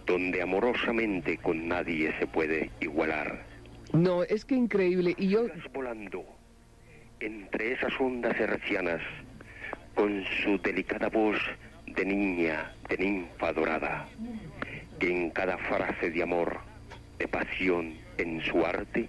donde 0.05 0.41
amorosamente 0.41 1.37
con 1.37 1.67
nadie 1.67 2.13
se 2.19 2.27
puede 2.27 2.69
igualar. 2.79 3.43
No, 3.93 4.23
es 4.23 4.43
que 4.45 4.55
increíble. 4.55 5.15
Y 5.17 5.29
yo, 5.29 5.45
volando 5.73 6.25
entre 7.19 7.73
esas 7.73 7.93
ondas 7.99 8.37
hercianas, 8.39 9.01
con 9.95 10.23
su 10.43 10.57
delicada 10.57 11.09
voz 11.09 11.37
de 11.87 12.05
niña, 12.05 12.73
de 12.89 12.97
ninfa 12.97 13.53
dorada, 13.53 14.07
que 14.99 15.09
en 15.09 15.29
cada 15.29 15.57
frase 15.57 16.09
de 16.09 16.23
amor, 16.23 16.59
de 17.19 17.27
pasión 17.27 17.93
en 18.17 18.41
su 18.41 18.65
arte, 18.65 19.07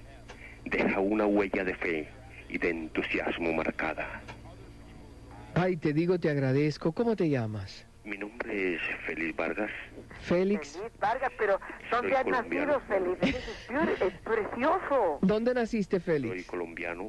deja 0.65 1.01
una 1.01 1.27
huella 1.27 1.65
de 1.65 1.75
fe 1.75 2.09
y 2.49 2.59
de 2.59 2.71
entusiasmo 2.71 3.53
marcada. 3.53 4.23
ay, 5.55 5.77
te 5.77 5.93
digo, 5.93 6.19
te 6.19 6.31
agradezco. 6.31 6.93
¿Cómo 6.93 7.17
te 7.17 7.29
llamas? 7.29 7.87
Mi 8.05 8.19
nombre 8.19 8.75
es 8.75 8.83
Félix 9.07 9.35
Vargas. 9.37 9.71
Félix. 10.21 10.77
Feliz 10.77 10.93
Vargas, 11.01 11.33
pero 11.39 11.59
¿dónde 11.91 12.11
Soy 12.11 12.17
has 12.19 12.27
nacido, 12.27 12.81
colombiano. 12.87 13.09
Es, 13.31 13.67
pure- 13.69 14.07
es 14.07 14.15
precioso. 14.21 15.19
¿Dónde 15.23 15.55
naciste, 15.55 16.01
Soy 16.01 16.15
Félix? 16.15 16.47
colombiano, 16.47 17.09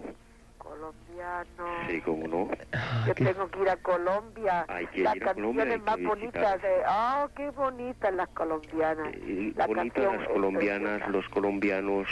Colombiano. 0.58 1.90
sí, 1.90 2.02
cómo 2.02 2.28
no. 2.28 2.50
Ah, 2.72 3.04
Yo 3.08 3.14
qué- 3.14 3.26
tengo 3.26 3.48
que 3.50 3.62
ir 3.62 3.70
a 3.70 3.76
Colombia. 3.78 4.66
Hay 4.70 4.88
que 4.88 5.02
las 5.04 5.16
ir 5.18 5.24
a 5.24 5.34
Colombia, 5.34 5.64
canciones 5.66 5.86
más 5.86 6.04
bonitas. 6.08 6.62
¡Ah, 6.88 7.30
qué 7.36 7.50
bonitas 7.52 8.14
las 8.14 8.30
colombianas! 8.30 9.14
Eh, 9.14 9.54
La 9.56 9.68
bonitas 9.68 9.94
canción 10.02 10.18
las 10.22 10.28
colombianas, 10.30 11.10
los 11.10 11.28
colombianos, 11.30 12.08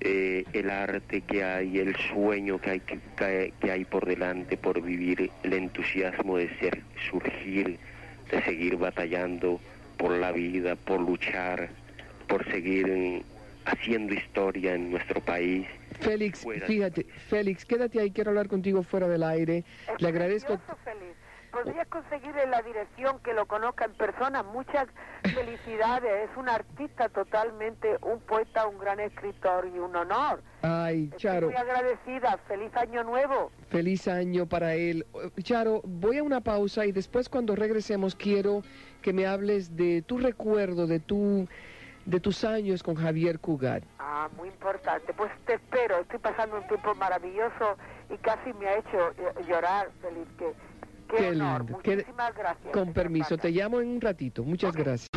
eh, 0.00 0.44
el 0.52 0.70
arte 0.70 1.20
que 1.22 1.42
hay, 1.44 1.78
el 1.78 1.96
sueño 1.96 2.60
que 2.60 2.70
hay, 2.70 2.80
que, 2.80 2.98
que- 3.16 3.52
que 3.60 3.70
hay 3.72 3.84
por 3.84 4.06
delante, 4.06 4.56
por 4.56 4.80
vivir, 4.80 5.30
el 5.42 5.52
entusiasmo 5.52 6.36
de 6.36 6.48
ser, 6.58 6.82
surgir, 7.10 7.78
de 8.30 8.42
seguir 8.42 8.76
batallando 8.76 9.60
por 9.96 10.12
la 10.16 10.32
vida, 10.32 10.76
por 10.76 11.00
luchar, 11.00 11.68
por 12.26 12.44
seguir 12.50 13.22
haciendo 13.64 14.14
historia 14.14 14.74
en 14.74 14.90
nuestro 14.90 15.20
país. 15.20 15.66
Félix, 16.00 16.40
Fuera. 16.40 16.66
fíjate, 16.66 17.04
Félix, 17.28 17.64
quédate 17.64 18.00
ahí, 18.00 18.10
quiero 18.10 18.30
hablar 18.30 18.48
contigo 18.48 18.82
fuera 18.82 19.08
del 19.08 19.22
aire. 19.22 19.64
Le 19.98 20.08
agradezco. 20.08 20.58
Feliz. 20.84 21.09
¿Podrías 21.52 21.86
conseguirle 21.88 22.46
la 22.46 22.62
dirección 22.62 23.18
que 23.20 23.32
lo 23.34 23.46
conozca 23.46 23.84
en 23.84 23.92
persona? 23.94 24.42
Muchas 24.42 24.86
felicidades. 25.34 26.30
Es 26.30 26.36
un 26.36 26.48
artista 26.48 27.08
totalmente, 27.08 27.96
un 28.02 28.20
poeta, 28.20 28.66
un 28.66 28.78
gran 28.78 29.00
escritor 29.00 29.66
y 29.74 29.78
un 29.78 29.94
honor. 29.96 30.42
Ay, 30.62 31.04
Estoy 31.04 31.18
Charo, 31.18 31.46
muy 31.48 31.56
agradecida. 31.56 32.38
Feliz 32.48 32.74
año 32.76 33.02
nuevo. 33.04 33.50
feliz 33.68 34.06
año 34.08 34.46
para 34.46 34.74
él. 34.74 35.06
Eh, 35.36 35.42
Charo, 35.42 35.80
voy 35.84 36.18
a 36.18 36.22
una 36.22 36.40
pausa 36.40 36.86
y 36.86 36.92
después 36.92 37.28
cuando 37.28 37.56
regresemos 37.56 38.14
quiero 38.14 38.62
que 39.02 39.12
me 39.12 39.26
hables 39.26 39.76
de 39.76 40.02
tu 40.02 40.18
recuerdo, 40.18 40.86
de 40.86 41.00
tu 41.00 41.48
de 42.06 42.18
tus 42.18 42.44
años 42.44 42.82
con 42.82 42.94
Javier 42.96 43.38
Cugat. 43.38 43.82
Ah, 43.98 44.28
muy 44.36 44.48
importante. 44.48 45.12
Pues 45.12 45.30
te 45.46 45.54
espero. 45.54 45.98
Estoy 46.00 46.18
pasando 46.18 46.56
un 46.56 46.66
tiempo 46.66 46.94
maravilloso 46.94 47.76
y 48.08 48.16
casi 48.18 48.52
me 48.54 48.66
ha 48.66 48.78
hecho 48.78 49.10
eh, 49.18 49.44
llorar, 49.46 49.90
Feliz. 50.00 50.26
Qué, 50.38 50.52
qué, 51.10 51.16
Qué 51.16 51.28
honor. 51.30 51.60
lindo, 51.64 51.78
qué- 51.82 51.96
Muchísimas 51.96 52.34
gracias. 52.34 52.72
Con 52.72 52.92
permiso, 52.92 53.36
te 53.38 53.50
llamo 53.50 53.80
en 53.80 53.88
un 53.88 54.00
ratito. 54.00 54.42
Muchas 54.44 54.74
gracias. 54.74 55.08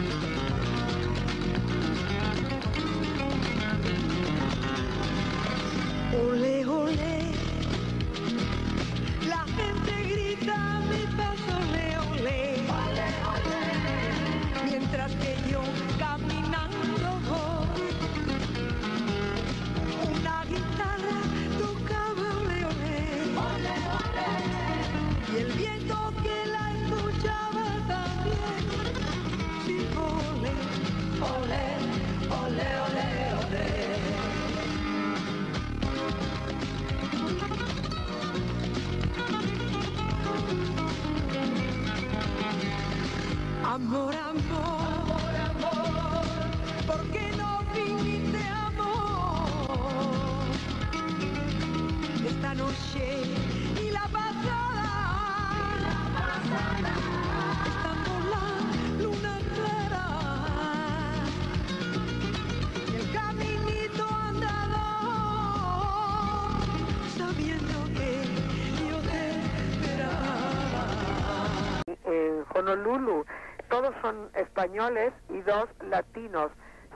Todos 73.83 73.95
son 74.01 74.29
españoles 74.35 75.11
y 75.27 75.41
dos 75.41 75.67
latinos. 75.89 76.51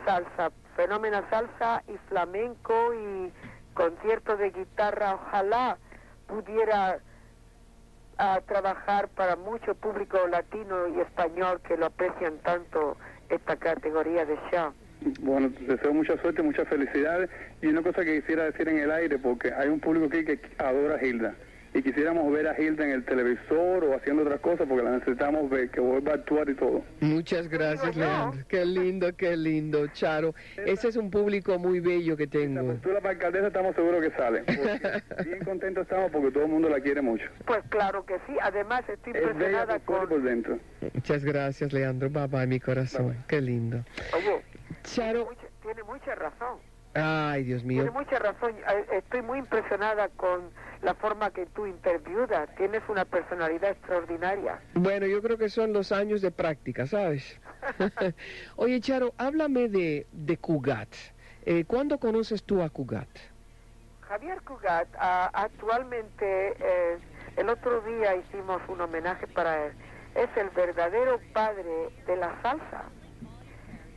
Salsa, 0.05 0.53
fenómena 0.77 1.29
salsa 1.29 1.83
y 1.85 1.97
flamenco 2.07 2.93
y 2.93 3.29
concierto 3.73 4.37
de 4.37 4.51
guitarra. 4.51 5.15
Ojalá 5.15 5.77
pudiera 6.27 6.99
ah, 8.17 8.39
trabajar 8.47 9.09
para 9.09 9.35
mucho 9.35 9.75
público 9.75 10.17
latino 10.27 10.87
y 10.87 11.01
español 11.01 11.59
que 11.67 11.75
lo 11.75 11.87
aprecian 11.87 12.37
tanto 12.37 12.95
esta 13.27 13.57
categoría 13.57 14.23
de 14.23 14.39
show. 14.49 14.71
Bueno, 15.19 15.49
te 15.49 15.65
deseo 15.65 15.93
mucha 15.93 16.15
suerte, 16.21 16.41
muchas 16.41 16.69
felicidades. 16.69 17.29
Y 17.61 17.67
una 17.67 17.81
cosa 17.81 18.05
que 18.05 18.21
quisiera 18.21 18.45
decir 18.45 18.69
en 18.69 18.77
el 18.77 18.91
aire, 18.91 19.19
porque 19.19 19.51
hay 19.51 19.67
un 19.67 19.81
público 19.81 20.05
aquí 20.05 20.23
que 20.23 20.39
adora 20.57 20.95
a 20.95 21.05
Hilda. 21.05 21.35
Y 21.77 21.83
quisiéramos 21.83 22.31
ver 22.31 22.47
a 22.47 22.59
Hilda 22.59 22.85
en 22.85 22.89
el 22.89 23.05
televisor 23.05 23.83
o 23.83 23.95
haciendo 23.95 24.23
otras 24.23 24.39
cosas, 24.39 24.67
porque 24.67 24.83
la 24.83 24.97
necesitamos 24.97 25.47
ver, 25.47 25.69
que 25.69 25.79
vuelva 25.79 26.13
a 26.13 26.15
actuar 26.15 26.49
y 26.49 26.55
todo. 26.55 26.81
Muchas 27.01 27.47
gracias. 27.47 27.95
Leandro. 27.95 28.43
Qué 28.47 28.65
lindo, 28.65 29.15
qué 29.15 29.37
lindo, 29.37 29.85
Charo. 29.93 30.33
Ese 30.65 30.87
es 30.87 30.95
un 30.95 31.11
público 31.11 31.59
muy 31.59 31.79
bello 31.79 32.17
que 32.17 32.25
La 32.25 32.31
tengo. 32.31 32.65
postura 32.73 32.99
para 32.99 33.11
alcaldesa 33.11 33.47
estamos 33.47 33.75
seguros 33.75 34.01
que 34.03 34.09
sale. 34.17 34.43
bien 35.23 35.45
contentos 35.45 35.83
estamos 35.83 36.09
porque 36.11 36.31
todo 36.31 36.45
el 36.45 36.49
mundo 36.49 36.67
la 36.67 36.79
quiere 36.79 37.03
mucho. 37.03 37.25
Pues 37.45 37.59
claro 37.69 38.03
que 38.07 38.15
sí. 38.25 38.35
Además 38.41 38.81
estoy 38.89 39.13
Es 39.13 39.19
bella 39.21 39.31
impresionada 39.33 39.77
por 39.77 39.85
fuera 39.85 40.03
y 40.03 40.07
con... 40.07 40.17
por 40.17 40.29
dentro. 40.29 40.59
Muchas 40.95 41.23
gracias, 41.23 41.73
Leandro. 41.73 42.09
Bye 42.09 42.25
bye, 42.27 42.47
mi 42.47 42.59
corazón. 42.59 43.15
Qué 43.27 43.39
lindo. 43.39 43.83
Oye, 44.15 44.23
tiene 44.23 44.81
Charo, 44.81 45.25
mucha, 45.25 45.47
tiene 45.61 45.83
mucha 45.83 46.15
razón. 46.15 46.57
Ay, 46.97 47.43
Dios 47.43 47.63
Tiene 47.63 47.83
mío. 47.83 47.93
mucha 47.93 48.19
razón. 48.19 48.55
Estoy 48.91 49.21
muy 49.21 49.39
impresionada 49.39 50.09
con 50.09 50.49
la 50.81 50.93
forma 50.95 51.31
que 51.31 51.45
tú 51.47 51.65
interviudas. 51.65 52.49
Tienes 52.55 52.81
una 52.89 53.05
personalidad 53.05 53.71
extraordinaria. 53.71 54.59
Bueno, 54.73 55.05
yo 55.07 55.21
creo 55.21 55.37
que 55.37 55.49
son 55.49 55.73
los 55.73 55.91
años 55.91 56.21
de 56.21 56.31
práctica, 56.31 56.85
¿sabes? 56.87 57.39
Oye, 58.55 58.79
Charo, 58.81 59.13
háblame 59.17 59.67
de, 59.69 60.07
de 60.11 60.37
Cugat. 60.37 60.89
Eh, 61.45 61.63
¿Cuándo 61.65 61.97
conoces 61.99 62.43
tú 62.43 62.61
a 62.61 62.69
Cugat? 62.69 63.07
Javier 64.01 64.41
Cugat, 64.43 64.87
ah, 64.99 65.29
actualmente, 65.33 66.55
eh, 66.59 66.97
el 67.35 67.49
otro 67.49 67.81
día 67.81 68.15
hicimos 68.15 68.61
un 68.69 68.81
homenaje 68.81 69.27
para 69.27 69.65
él. 69.67 69.73
es 70.15 70.29
el 70.37 70.49
verdadero 70.49 71.19
padre 71.33 71.89
de 72.07 72.15
la 72.15 72.41
salsa. 72.41 72.85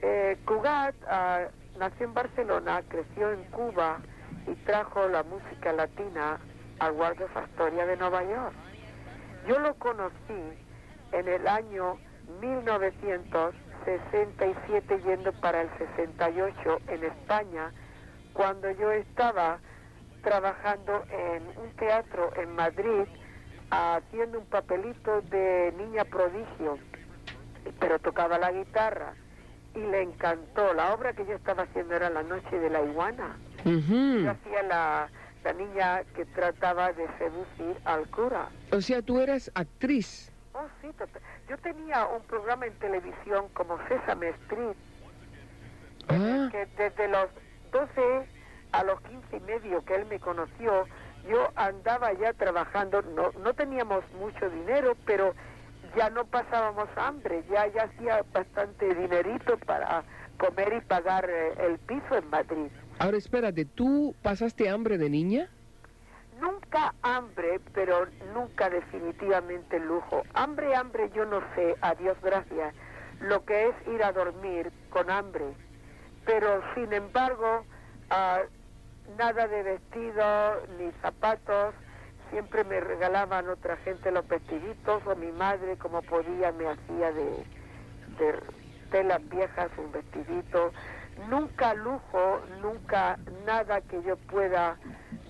Eh, 0.03 0.37
Cugat 0.47 0.95
ah, 1.07 1.49
nació 1.81 2.07
en 2.07 2.15
Barcelona, 2.15 2.83
creció 2.89 3.33
en 3.33 3.43
Cuba 3.45 4.01
y 4.47 4.55
trajo 4.67 5.09
la 5.09 5.23
música 5.23 5.73
latina 5.73 6.39
al 6.79 6.93
Waldorf 6.93 7.35
Astoria 7.35 7.87
de 7.87 7.97
Nueva 7.97 8.23
York. 8.23 8.53
Yo 9.49 9.59
lo 9.59 9.75
conocí 9.77 10.59
en 11.13 11.27
el 11.27 11.49
año 11.49 11.97
1967 12.43 15.01
yendo 15.07 15.33
para 15.41 15.63
el 15.63 15.71
68 15.79 16.81
en 16.89 17.05
España, 17.05 17.73
cuando 18.35 18.71
yo 18.73 18.93
estaba 18.93 19.59
trabajando 20.23 21.03
en 21.09 21.43
un 21.57 21.71
teatro 21.77 22.31
en 22.37 22.55
Madrid 22.55 23.07
haciendo 23.71 24.39
un 24.39 24.45
papelito 24.47 25.23
de 25.23 25.73
niña 25.79 26.05
prodigio, 26.05 26.77
pero 27.79 27.99
tocaba 28.01 28.37
la 28.39 28.53
guitarra 28.53 29.15
y 29.75 29.79
le 29.81 30.03
encantó. 30.03 30.73
La 30.75 30.93
obra 30.95 31.13
que 31.13 31.25
yo 31.27 31.35
estaba 31.35 31.65
haciendo 31.65 31.95
era 31.95 32.11
La 32.11 32.23
Noche 32.23 32.59
de 32.59 32.71
la 32.71 32.83
Iguana. 32.83 33.37
Yo 33.65 34.31
hacía 34.31 34.63
la, 34.69 35.09
la 35.45 35.53
niña 35.53 36.03
que 36.15 36.25
trataba 36.27 36.93
de 36.93 37.07
seducir 37.19 37.77
al 37.85 38.09
cura. 38.11 38.49
O 38.73 38.81
sea, 38.81 39.03
tú 39.03 39.21
eras 39.21 39.51
actriz. 39.55 40.33
Oh, 40.53 40.67
sí, 40.83 40.89
yo 41.49 41.57
tenía 41.59 42.07
un 42.07 42.23
programa 42.25 42.67
en 42.67 42.75
televisión 42.75 43.47
como 43.55 43.79
Sesame 43.89 44.31
Street, 44.31 44.77
Ah, 46.09 46.49
que 46.51 46.67
desde 46.77 47.09
los 47.09 47.29
12 47.71 48.27
a 48.73 48.85
los 48.85 49.01
15 49.03 49.37
y 49.37 49.41
medio 49.41 49.85
que 49.85 49.95
él 49.95 50.07
me 50.07 50.19
conoció, 50.19 50.87
yo 51.29 51.51
andaba 51.55 52.13
ya 52.15 52.33
trabajando, 52.33 53.03
no, 53.03 53.31
no 53.43 53.55
teníamos 53.55 54.03
mucho 54.15 54.51
dinero, 54.51 54.97
pero 55.07 55.35
ya 55.97 56.11
no 56.11 56.25
pasábamos 56.25 56.89
hambre, 56.97 57.45
ya, 57.51 57.67
ya 57.69 57.85
hacía 57.85 58.25
bastante 58.33 58.95
dinerito 58.95 59.59
para 59.59 60.05
comer 60.39 60.75
y 60.79 60.81
pagar 60.87 61.29
eh, 61.29 61.53
el 61.67 61.79
piso 61.79 62.17
en 62.17 62.29
Madrid. 62.31 62.71
ahora 62.99 63.17
espérate, 63.17 63.65
¿tú 63.65 64.15
pasaste 64.23 64.69
hambre 64.69 64.99
de 64.99 65.11
niña? 65.11 65.51
Nunca 66.41 66.95
hambre, 67.03 67.61
pero 67.75 68.07
nunca 68.33 68.71
definitivamente 68.71 69.79
lujo. 69.79 70.23
Hambre, 70.33 70.75
hambre, 70.75 71.11
yo 71.15 71.27
no 71.27 71.41
sé, 71.55 71.77
a 71.83 71.95
Dios 71.95 72.17
gracias, 72.23 72.75
lo 73.21 73.45
que 73.45 73.69
es 73.69 73.75
ir 73.95 74.03
a 74.03 74.13
dormir 74.13 74.73
con 74.89 75.11
hambre. 75.11 75.45
Pero 76.25 76.63
sin 76.75 76.93
embargo, 76.95 77.65
ah, 78.09 78.41
nada 79.19 79.49
de 79.49 79.63
vestido 79.63 80.67
ni 80.79 80.91
zapatos. 81.03 81.75
Siempre 82.31 82.65
me 82.65 82.81
regalaban 82.81 83.49
otra 83.49 83.77
gente 83.79 84.11
los 84.13 84.27
vestiditos 84.29 85.03
o 85.07 85.17
mi 85.17 85.33
madre, 85.33 85.77
como 85.77 86.01
podía, 86.03 86.53
me 86.53 86.69
hacía 86.69 87.13
de, 87.13 87.45
telas 88.91 89.29
viejas 89.29 89.71
un 89.77 89.91
vestidito. 89.91 90.73
Nunca 91.29 91.75
lujo, 91.75 92.41
nunca 92.63 93.19
nada 93.45 93.81
que 93.83 94.03
yo 94.03 94.17
pueda 94.17 94.77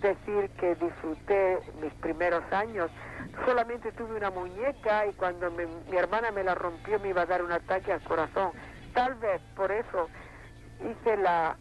decir 0.02 0.50
que 0.59 0.75
disfruté 0.76 1.59
mis 1.80 1.92
primeros 1.95 2.45
años. 2.52 2.90
Solamente 3.47 3.92
tuve 3.92 4.16
una 4.16 4.30
muñeca 4.30 5.07
y 5.07 5.12
cuando 5.14 5.50
mi 5.50 5.97
hermana 5.97 6.30
me 6.30 6.45
la 6.45 6.54
rompió 6.54 6.99
me 7.00 7.09
iba 7.09 7.23
a 7.23 7.26
dar 7.26 7.42
un 7.42 7.52
ataque 7.52 7.92
al 7.92 8.02
corazón. 8.02 8.52
Tal 8.95 9.14
vez 9.16 9.40
por 9.57 9.73
eso 9.73 10.09
hice 10.80 11.16
la, 11.16 11.57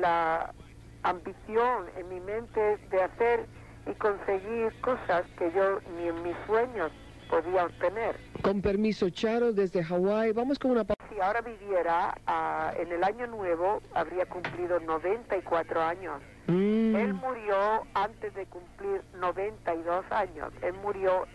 la 0.00 0.52
ambición 1.02 1.86
en 1.96 2.08
mi 2.08 2.20
mente 2.20 2.76
de 2.90 3.02
hacer 3.02 3.46
y 3.88 3.94
conseguir 3.94 4.72
cosas 4.80 5.24
que 5.38 5.50
yo 5.52 5.80
ni 5.96 6.08
en 6.08 6.22
mis 6.22 6.36
sueños 6.46 6.92
podía 7.28 7.64
obtener. 7.64 8.16
Con 8.42 8.60
permiso, 8.60 9.10
Charo, 9.10 9.52
desde 9.52 9.82
Hawái. 9.82 10.32
Vamos 10.32 10.58
con 10.58 10.72
una... 10.72 10.84
Si 10.84 11.20
ahora 11.20 11.40
viviera 11.40 12.14
ah, 12.26 12.72
en 12.78 12.92
el 12.92 13.04
año 13.04 13.26
nuevo, 13.26 13.82
habría 13.94 14.26
cumplido 14.26 14.80
94 14.80 15.82
años. 15.82 16.22
Mm, 16.46 16.96
Él 16.96 17.14
murió 17.14 17.84
antes 17.94 18.34
de 18.34 18.46
cumplir 18.46 19.02
92 19.18 20.04
años. 20.10 20.52
Él 20.62 20.74
murió 20.82 21.26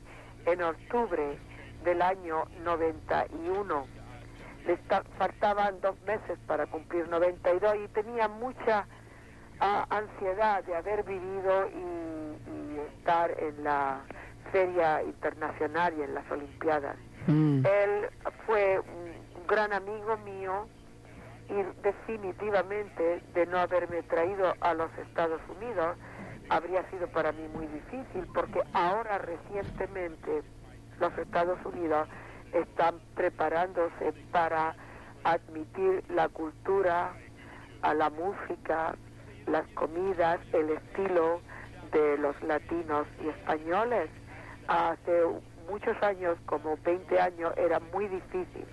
en 0.45 0.61
octubre 0.61 1.37
del 1.83 2.01
año 2.01 2.45
91. 2.63 3.85
Le 4.65 4.77
faltaban 5.17 5.81
dos 5.81 5.95
meses 6.07 6.39
para 6.47 6.65
cumplir 6.67 7.07
92 7.09 7.75
y 7.83 7.87
tenía 7.89 8.27
mucha 8.27 8.87
ah, 9.59 9.85
ansiedad 9.89 10.63
de 10.63 10.75
haber 10.75 11.03
vivido 11.03 11.67
y 11.67 12.12
estar 13.03 13.31
en 13.37 13.65
la 13.65 13.99
feria 14.53 15.03
internacional 15.03 15.93
y 15.97 16.03
en 16.03 16.15
las 16.15 16.31
Olimpiadas. 16.31 16.95
mm. 17.27 17.65
Él 17.65 18.09
fue 18.45 18.79
un, 18.79 19.13
gran 19.45 19.73
amigo 19.73 20.15
mío 20.23 20.67
y 21.49 21.83
definitivamente 21.83 23.21
de 23.33 23.45
no 23.45 23.57
haberme 23.57 24.01
traído 24.03 24.53
a 24.61 24.73
los 24.73 24.89
Estados 24.97 25.41
Unidos 25.57 25.97
habría 26.47 26.89
sido 26.89 27.07
para 27.09 27.33
mí 27.33 27.45
muy 27.53 27.67
difícil 27.67 28.25
porque 28.33 28.61
ahora 28.71 29.17
recientemente 29.17 30.43
los 31.01 31.17
Estados 31.17 31.59
Unidos 31.65 32.07
están 32.53 33.01
preparándose 33.15 34.13
para 34.31 34.77
admitir 35.25 36.05
la 36.09 36.29
cultura, 36.29 37.13
a 37.81 37.93
la 37.93 38.09
música, 38.09 38.95
las 39.47 39.67
comidas, 39.73 40.39
el 40.53 40.69
estilo 40.69 41.41
de 41.93 42.17
los 42.17 42.41
latinos 42.43 43.07
y 43.23 43.29
españoles. 43.29 44.09
Hace 44.67 45.23
muchos 45.69 45.95
años, 46.03 46.37
como 46.45 46.77
20 46.83 47.19
años, 47.19 47.53
era 47.57 47.79
muy 47.93 48.07
difícil 48.07 48.65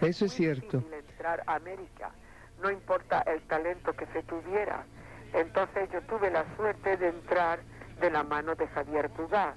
Eso 0.00 0.24
es 0.26 0.32
cierto. 0.32 0.82
entrar 0.92 1.42
a 1.46 1.56
América, 1.56 2.10
no 2.62 2.70
importa 2.70 3.22
el 3.22 3.40
talento 3.42 3.92
que 3.94 4.06
se 4.06 4.22
tuviera. 4.22 4.84
Entonces 5.34 5.88
yo 5.92 6.00
tuve 6.02 6.30
la 6.30 6.44
suerte 6.56 6.96
de 6.96 7.08
entrar 7.08 7.60
de 8.00 8.10
la 8.10 8.22
mano 8.22 8.54
de 8.54 8.66
Javier 8.68 9.10
Cugat. 9.10 9.54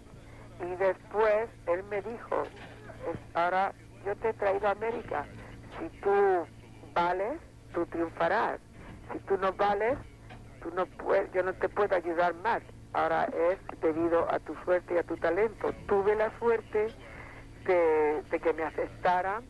Y 0.60 0.76
después 0.76 1.50
él 1.68 1.84
me 1.84 2.02
dijo, 2.02 2.44
"Es- 3.12 3.36
ahora 3.36 3.74
yo 4.06 4.16
te 4.18 4.30
he 4.30 4.34
traído 4.34 4.68
a 4.68 4.72
América, 4.72 5.26
si 5.80 5.90
tú 6.00 6.46
vales, 6.94 7.40
tú 7.74 7.86
triunfarás. 7.86 8.60
Si 9.12 9.20
tú 9.20 9.38
no 9.38 9.52
vales, 9.54 9.98
tú 10.62 10.72
no 10.76 10.86
puedes, 10.86 11.32
yo 11.34 11.44
no 11.44 11.54
te 11.54 11.70
puedo 11.70 11.96
ayudar 11.96 12.34
más. 12.36 12.62
Ahora 12.94 13.26
es 13.26 13.58
debido 13.82 14.30
a 14.32 14.40
tu 14.40 14.54
suerte 14.66 14.96
y 14.96 14.98
a 14.98 15.04
tu 15.04 15.16
talento. 15.18 15.74
Tuve 15.88 16.16
la 16.16 16.38
suerte 16.40 16.88
de, 17.66 18.22
de 18.30 18.40
que 18.40 18.54
me 18.54 18.64
aceptaran 18.64 19.44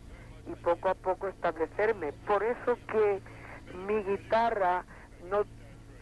y 0.51 0.55
poco 0.55 0.89
a 0.89 0.95
poco 0.95 1.27
establecerme. 1.27 2.13
Por 2.27 2.43
eso 2.43 2.77
que 2.91 3.21
mi 3.87 4.03
guitarra 4.03 4.85
no 5.29 5.43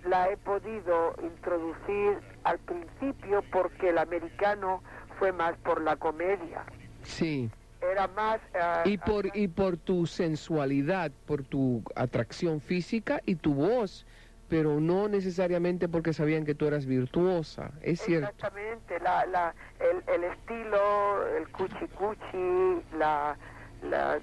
la 0.05 0.29
he 0.29 0.37
podido 0.37 1.15
introducir 1.21 2.19
al 2.43 2.57
principio 2.59 3.43
porque 3.51 3.89
el 3.89 3.97
americano 3.97 4.81
fue 5.17 5.31
más 5.31 5.57
por 5.59 5.81
la 5.81 5.95
comedia. 5.95 6.63
Sí. 7.03 7.49
Era 7.81 8.07
más... 8.09 8.39
ah, 8.59 8.83
Y 8.85 8.97
por, 8.97 9.35
y 9.35 9.47
por 9.47 9.77
tu 9.77 10.05
sensualidad, 10.05 11.11
por 11.25 11.43
tu 11.43 11.83
atracción 11.95 12.59
física 12.59 13.21
y 13.25 13.35
tu 13.35 13.53
voz, 13.53 14.05
pero 14.49 14.79
no 14.79 15.07
necesariamente 15.07 15.87
porque 15.87 16.13
sabían 16.13 16.45
que 16.45 16.55
tú 16.55 16.67
eras 16.67 16.85
virtuosa, 16.85 17.71
es 17.81 18.01
cierto. 18.01 18.29
Exactamente, 18.29 18.99
la, 18.99 19.25
la, 19.27 19.53
el, 19.79 20.03
el 20.13 20.23
estilo, 20.23 21.27
el 21.37 21.47
cuchi 21.49 21.87
cuchi, 21.89 22.83
la, 22.97 23.37
la, 23.83 24.19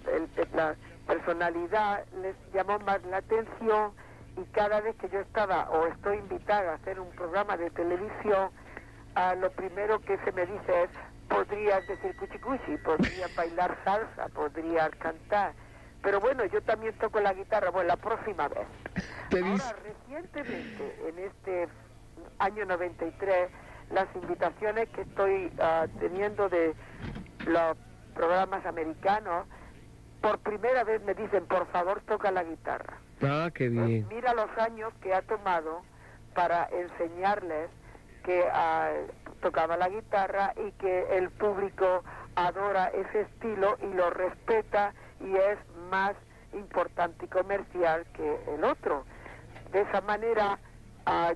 la 0.55 0.75
personalidad 1.07 2.05
les 2.21 2.35
llamó 2.53 2.79
más 2.81 3.03
la 3.05 3.19
atención 3.19 3.93
y 4.37 4.45
cada 4.53 4.81
vez 4.81 4.97
que 4.97 5.09
yo 5.09 5.21
estaba 5.21 5.71
o 5.71 5.87
estoy 5.87 6.19
invitada 6.19 6.73
a 6.73 6.75
hacer 6.75 6.99
un 7.01 7.11
programa 7.11 7.57
de 7.57 7.71
televisión, 7.71 8.51
lo 9.41 9.51
primero 9.53 10.01
que 10.01 10.19
se 10.19 10.33
me 10.33 10.45
dice 10.45 10.83
es, 10.83 10.91
podrías 11.29 11.87
decir 11.87 12.15
cuchi 12.17 12.39
cuchi, 12.39 12.77
podrías 12.85 13.35
bailar 13.35 13.77
salsa, 13.85 14.29
podrías 14.35 14.91
cantar. 14.97 15.53
Pero 16.07 16.21
bueno, 16.21 16.45
yo 16.45 16.63
también 16.63 16.95
toco 16.99 17.19
la 17.19 17.33
guitarra, 17.33 17.71
bueno, 17.71 17.89
la 17.89 17.97
próxima 17.97 18.47
vez. 18.47 18.65
Ahora, 19.43 19.75
recientemente, 19.83 21.09
en 21.09 21.19
este 21.19 21.69
año 22.39 22.65
93, 22.65 23.51
las 23.91 24.07
invitaciones 24.15 24.89
que 24.91 25.01
estoy 25.01 25.53
ah, 25.59 25.89
teniendo 25.99 26.49
de 26.49 26.77
los 27.45 27.77
programas 28.15 28.65
americanos, 28.67 29.49
por 30.21 30.39
primera 30.39 30.85
vez 30.85 31.03
me 31.03 31.15
dicen, 31.15 31.45
por 31.47 31.67
favor, 31.73 32.01
toca 32.03 32.31
la 32.31 32.45
guitarra. 32.45 32.99
Ah, 33.23 33.51
qué 33.53 33.69
bien. 33.69 34.07
Mira 34.09 34.33
los 34.33 34.57
años 34.59 34.93
que 35.03 35.13
ha 35.13 35.23
tomado 35.23 35.83
para 36.37 36.69
enseñarles 36.69 37.69
que 38.23 38.45
ah, 38.53 38.93
tocaba 39.43 39.77
la 39.77 39.89
guitarra 39.89 40.55
y 40.69 40.71
que 40.81 41.19
el 41.19 41.31
público 41.31 42.05
adora 42.37 42.93
ese 42.95 43.23
estilo 43.23 43.77
y 43.83 43.93
lo 43.93 44.11
respeta 44.11 44.95
y 45.21 45.35
es 45.35 45.59
más 45.91 46.15
importante 46.53 47.27
y 47.27 47.29
comercial 47.29 48.07
que 48.15 48.41
el 48.55 48.65
otro. 48.65 49.05
De 49.73 49.83
esa 49.83 50.01
manera, 50.01 50.59
ah, 51.07 51.35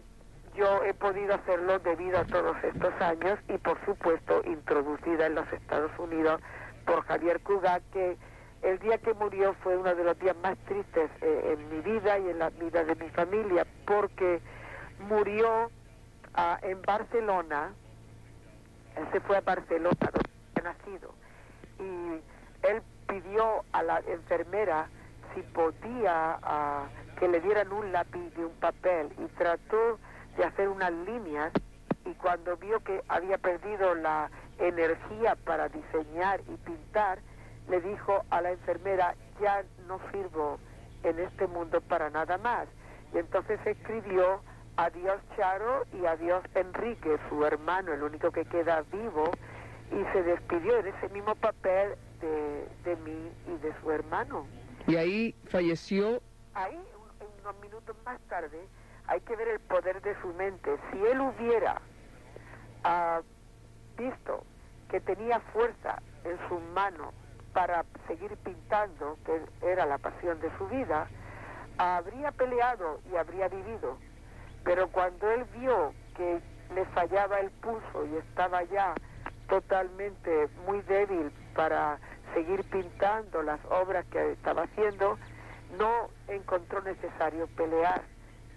yo 0.55 0.83
he 0.85 0.95
podido 0.95 1.35
hacerlo 1.35 1.79
debido 1.79 2.19
a 2.19 2.25
todos 2.25 2.57
estos 2.65 2.93
años 3.01 3.39
y 3.49 3.59
por 3.59 3.83
supuesto 3.85 4.43
introducida 4.45 5.27
en 5.27 5.35
los 5.37 5.53
Estados 5.53 5.93
Unidos 5.99 6.41
por 6.87 7.05
Javier 7.05 7.41
Cugat, 7.41 7.83
que 7.93 8.17
el 8.63 8.79
día 8.81 8.99
que 8.99 9.15
murió 9.15 9.55
fue 9.63 9.77
uno 9.77 9.95
de 9.95 10.05
los 10.05 10.19
días 10.19 10.37
más 10.43 10.59
tristes 10.67 11.11
eh, 11.23 11.57
en 11.57 11.69
mi 11.71 11.81
vida 11.81 12.19
y 12.19 12.31
en 12.31 12.39
la 12.39 12.51
vida 12.51 12.85
de 12.85 12.95
mi 12.97 13.09
familia, 13.11 13.67
porque 13.87 14.41
murió 15.09 15.71
ah, 16.35 16.59
en 16.63 16.83
Barcelona, 16.83 17.73
él 18.97 19.07
se 19.13 19.21
fue 19.21 19.37
a 19.37 19.41
Barcelona 19.41 19.97
donde 20.01 20.31
había 20.57 20.73
nacido, 20.73 21.15
y 21.79 22.21
él 22.67 22.83
pidió 23.11 23.65
a 23.73 23.83
la 23.83 23.99
enfermera 24.07 24.89
si 25.35 25.43
podía 25.43 26.39
ah, 26.43 26.87
que 27.19 27.29
le 27.29 27.41
dieran 27.41 27.73
un 27.73 27.93
lápiz 27.93 28.33
y 28.37 28.41
un 28.41 28.55
papel 28.61 29.09
y 29.19 29.27
trató 29.37 29.99
de 30.37 30.45
hacer 30.45 30.69
unas 30.69 30.93
líneas 30.93 31.53
y 32.05 32.15
cuando 32.15 32.57
vio 32.57 32.81
que 32.81 33.03
había 33.09 33.37
perdido 33.39 33.95
la 33.95 34.31
energía 34.59 35.37
para 35.45 35.69
diseñar 35.69 36.41
y 36.49 36.57
pintar, 36.59 37.19
le 37.69 37.81
dijo 37.81 38.25
a 38.31 38.41
la 38.41 38.53
enfermera, 38.53 39.15
ya 39.41 39.63
no 39.87 40.01
sirvo 40.11 40.59
en 41.03 41.19
este 41.19 41.47
mundo 41.47 41.81
para 41.81 42.11
nada 42.11 42.39
más. 42.39 42.67
Y 43.15 43.19
entonces 43.19 43.61
escribió 43.65 44.41
Adiós 44.77 45.21
Charo 45.37 45.85
y 45.93 46.07
Adiós 46.07 46.43
Enrique, 46.55 47.19
su 47.29 47.45
hermano, 47.45 47.93
el 47.93 48.03
único 48.03 48.31
que 48.31 48.45
queda 48.45 48.83
vivo, 48.93 49.31
y 49.91 50.13
se 50.13 50.23
despidió 50.23 50.79
en 50.79 50.87
ese 50.89 51.09
mismo 51.11 51.35
papel 51.35 51.97
de, 52.21 52.69
de 52.85 52.97
mí 52.97 53.33
y 53.47 53.57
de 53.59 53.73
su 53.81 53.91
hermano. 53.91 54.47
Y 54.87 54.97
ahí 54.97 55.35
falleció. 55.49 56.21
Ahí, 56.55 56.77
un- 56.77 57.27
unos 57.41 57.61
minutos 57.61 57.97
más 58.05 58.21
tarde, 58.29 58.67
hay 59.07 59.21
que 59.21 59.37
ver 59.37 59.49
el 59.49 59.61
poder 59.61 60.01
de 60.03 60.21
su 60.21 60.29
mente. 60.35 60.77
Si 60.93 60.99
él 61.07 61.21
hubiera 61.21 61.81
ah, 62.85 63.21
visto 63.97 64.45
que 64.89 65.01
tenía 65.01 65.41
fuerza 65.53 66.01
en 66.25 66.37
su 66.49 66.59
mano 66.75 67.13
para 67.53 67.85
seguir 68.07 68.37
pintando, 68.39 69.19
que 69.25 69.41
era 69.67 69.87
la 69.87 69.99
pasión 69.99 70.41
de 70.41 70.51
su 70.59 70.67
vida, 70.69 71.09
habría 71.79 72.31
peleado 72.33 73.01
y 73.13 73.17
habría 73.17 73.49
vivido. 73.49 73.99
Pero 74.65 74.89
cuando 74.89 75.31
él 75.31 75.45
vio 75.57 75.93
que 76.17 76.41
le 76.75 76.85
fallaba 76.87 77.41
el 77.41 77.51
pulso 77.51 78.07
y 78.07 78.17
estaba 78.17 78.63
ya 78.65 78.95
totalmente 79.49 80.49
muy 80.67 80.81
débil 80.83 81.33
para 81.61 81.99
seguir 82.33 82.65
pintando 82.71 83.43
las 83.43 83.61
obras 83.69 84.07
que 84.07 84.33
estaba 84.33 84.63
haciendo, 84.63 85.19
no 85.79 86.09
encontró 86.29 86.81
necesario 86.81 87.47
pelear. 87.49 88.01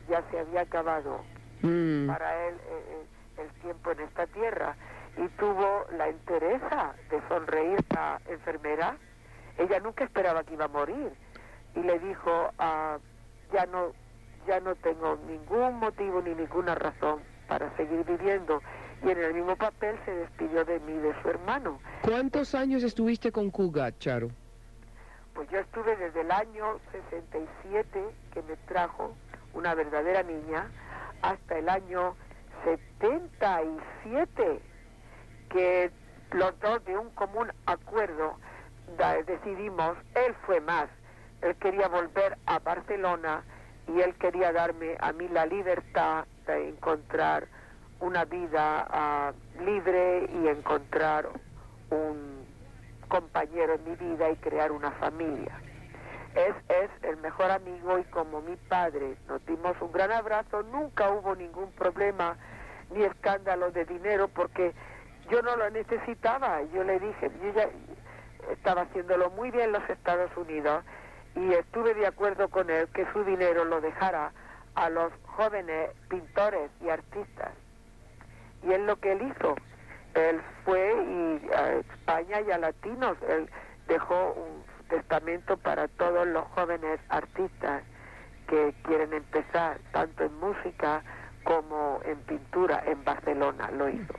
Ya 0.08 0.24
se 0.32 0.40
había 0.40 0.62
acabado 0.62 1.20
Mm. 1.64 2.08
para 2.08 2.48
él 2.48 2.56
eh, 2.56 2.84
eh, 3.38 3.42
el 3.42 3.62
tiempo 3.62 3.92
en 3.92 4.00
esta 4.02 4.26
tierra 4.28 4.76
y 5.18 5.28
tuvo 5.38 5.86
la 5.98 6.08
entereza 6.08 6.94
de 7.10 7.22
sonreír 7.28 7.80
a 7.98 8.20
la 8.26 8.32
enfermera. 8.34 8.96
Ella 9.58 9.80
nunca 9.82 10.06
esperaba 10.06 10.44
que 10.46 10.54
iba 10.54 10.66
a 10.66 10.70
morir 10.70 11.12
y 11.76 11.80
le 11.82 12.00
dijo, 12.00 12.52
ah, 12.58 13.00
ya 13.52 13.66
no, 13.66 13.92
ya 14.48 14.62
no 14.62 14.76
tengo 14.76 15.18
ningún 15.28 15.76
motivo 15.80 16.22
ni 16.22 16.36
ninguna 16.36 16.74
razón 16.76 17.20
para 17.50 17.70
seguir 17.76 18.06
viviendo. 18.06 18.62
Y 19.04 19.10
en 19.10 19.18
el 19.18 19.34
mismo 19.34 19.56
papel 19.56 19.98
se 20.06 20.12
despidió 20.12 20.64
de 20.64 20.80
mí 20.80 20.94
de 20.94 21.14
su 21.22 21.30
hermano. 21.30 21.80
¿Cuántos 22.02 22.56
años 22.56 22.84
estuviste 22.84 23.32
con 23.32 23.52
Cugat, 23.52 24.00
Charo? 24.00 24.30
Pues 25.34 25.50
yo 25.50 25.60
estuve 25.60 25.96
desde 25.98 26.22
el 26.22 26.32
año 26.32 26.80
67 26.92 28.06
que 28.34 28.42
me 28.44 28.56
trajo 28.68 29.16
una 29.54 29.76
verdadera 29.76 30.24
niña 30.24 30.70
hasta 31.22 31.58
el 31.58 31.68
año 31.70 32.16
77 32.64 34.60
que 35.50 35.92
los 36.32 36.60
dos 36.60 36.84
de 36.86 36.98
un 36.98 37.10
común 37.12 37.52
acuerdo 37.66 38.38
decidimos, 39.26 39.98
él 40.16 40.36
fue 40.46 40.62
más, 40.62 40.88
él 41.42 41.56
quería 41.56 41.88
volver 41.88 42.38
a 42.46 42.60
Barcelona 42.60 43.44
y 43.88 44.00
él 44.02 44.14
quería 44.16 44.52
darme 44.52 44.96
a 45.00 45.12
mí 45.14 45.28
la 45.30 45.46
libertad 45.46 46.26
de 46.46 46.70
encontrar 46.70 47.48
una 48.04 48.26
vida 48.26 48.86
ah, 48.90 49.32
libre 49.64 50.28
y 50.30 50.48
encontrar 50.50 51.30
un 51.90 52.46
compañero 53.08 53.76
en 53.76 53.84
mi 53.86 53.96
vida 53.96 54.30
y 54.30 54.36
crear 54.36 54.74
una 54.74 54.92
familia. 54.92 55.58
Es, 56.36 56.54
es 56.68 56.90
el 57.04 57.16
mejor 57.18 57.50
amigo 57.50 57.98
y 57.98 58.04
como 58.06 58.42
mi 58.42 58.58
padre 58.58 59.16
nos 59.30 59.46
dimos 59.46 59.78
un 59.80 59.94
gran 59.94 60.12
abrazo, 60.12 60.64
nunca 60.64 61.12
hubo 61.12 61.34
ningún 61.34 61.72
problema 61.72 62.36
ni 62.94 63.04
escándalo 63.04 63.72
de 63.72 63.86
dinero 63.86 64.28
porque 64.28 64.74
yo 65.30 65.42
no 65.42 65.56
lo 65.56 65.70
necesitaba. 65.70 66.62
Yo 66.74 66.84
le 66.84 67.00
dije, 67.00 67.32
yo 67.42 67.54
ya 67.54 67.70
estaba 68.52 68.82
haciéndolo 68.82 69.30
muy 69.30 69.50
bien 69.50 69.66
en 69.66 69.72
los 69.72 69.90
Estados 69.90 70.30
Unidos 70.36 70.84
y 71.36 71.54
estuve 71.54 71.94
de 71.94 72.08
acuerdo 72.08 72.50
con 72.50 72.70
él 72.70 72.90
que 72.90 73.06
su 73.14 73.24
dinero 73.24 73.64
lo 73.64 73.80
dejara 73.80 74.34
a 74.76 74.90
los 74.90 75.14
jóvenes 75.24 75.92
pintores 76.10 76.70
y 76.82 76.90
artistas. 76.90 77.63
Y 78.68 78.72
es 78.72 78.80
lo 78.82 78.96
que 79.00 79.12
él 79.12 79.22
hizo. 79.22 79.56
Él 80.16 80.42
fue 80.64 80.80
y 80.80 81.54
a 81.54 81.74
España 81.74 82.42
y 82.48 82.52
a 82.52 82.58
latinos, 82.58 83.18
él 83.28 83.50
dejó 83.88 84.34
un 84.34 84.64
testamento 84.90 85.58
para 85.58 85.88
todos 85.88 86.28
los 86.28 86.44
jóvenes 86.50 87.00
artistas 87.10 87.84
que 88.48 88.74
quieren 88.84 89.14
empezar, 89.14 89.80
tanto 89.92 90.26
en 90.26 90.40
música 90.40 91.04
como 91.44 92.00
en 92.06 92.18
pintura, 92.20 92.84
en 92.86 93.04
Barcelona 93.04 93.72
lo 93.72 93.90
hizo. 93.90 94.14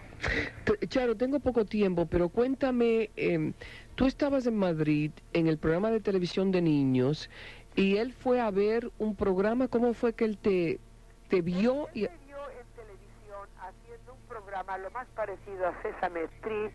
Charo, 0.88 1.16
tengo 1.16 1.40
poco 1.40 1.64
tiempo, 1.64 2.06
pero 2.06 2.28
cuéntame, 2.28 3.10
em, 3.16 3.52
tú 3.94 4.06
estabas 4.06 4.46
en 4.46 4.56
Madrid 4.56 5.10
en 5.32 5.46
el 5.46 5.58
programa 5.58 5.90
de 5.90 6.00
televisión 6.00 6.50
de 6.50 6.62
niños 6.62 7.30
y 7.76 7.96
él 7.96 8.12
fue 8.12 8.40
a 8.40 8.50
ver 8.50 8.90
un 8.98 9.16
programa, 9.16 9.68
¿cómo 9.68 9.94
fue 9.94 10.12
que 10.14 10.24
él 10.24 10.38
te, 10.38 10.78
te 11.28 11.42
vio? 11.42 11.88
Y... 11.94 12.04
Él 12.04 12.10
me 12.10 12.26
vio 12.26 12.36
en 12.50 12.66
televisión 12.74 13.48
haciendo 13.58 14.14
un 14.14 14.20
programa 14.54 14.78
lo 14.78 14.90
más 14.92 15.06
parecido 15.16 15.66
a 15.66 15.82
Sésame 15.82 16.22
Street 16.38 16.70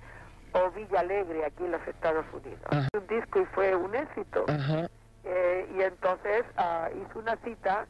o 0.52 0.70
Villa 0.72 1.00
Alegre 1.00 1.46
aquí 1.46 1.64
en 1.64 1.72
los 1.72 1.88
Estados 1.88 2.26
Unidos. 2.34 2.60
Ajá. 2.70 2.88
Un 2.94 3.08
disco 3.08 3.40
y 3.40 3.46
fue 3.46 3.74
un 3.74 3.96
éxito. 3.96 4.44
Ajá. 4.50 4.90
Eh, 5.24 5.70
y 5.78 5.82
entonces 5.82 6.44
ah, 6.58 6.90
hizo 6.94 7.20
una 7.20 7.38
cita 7.38 7.86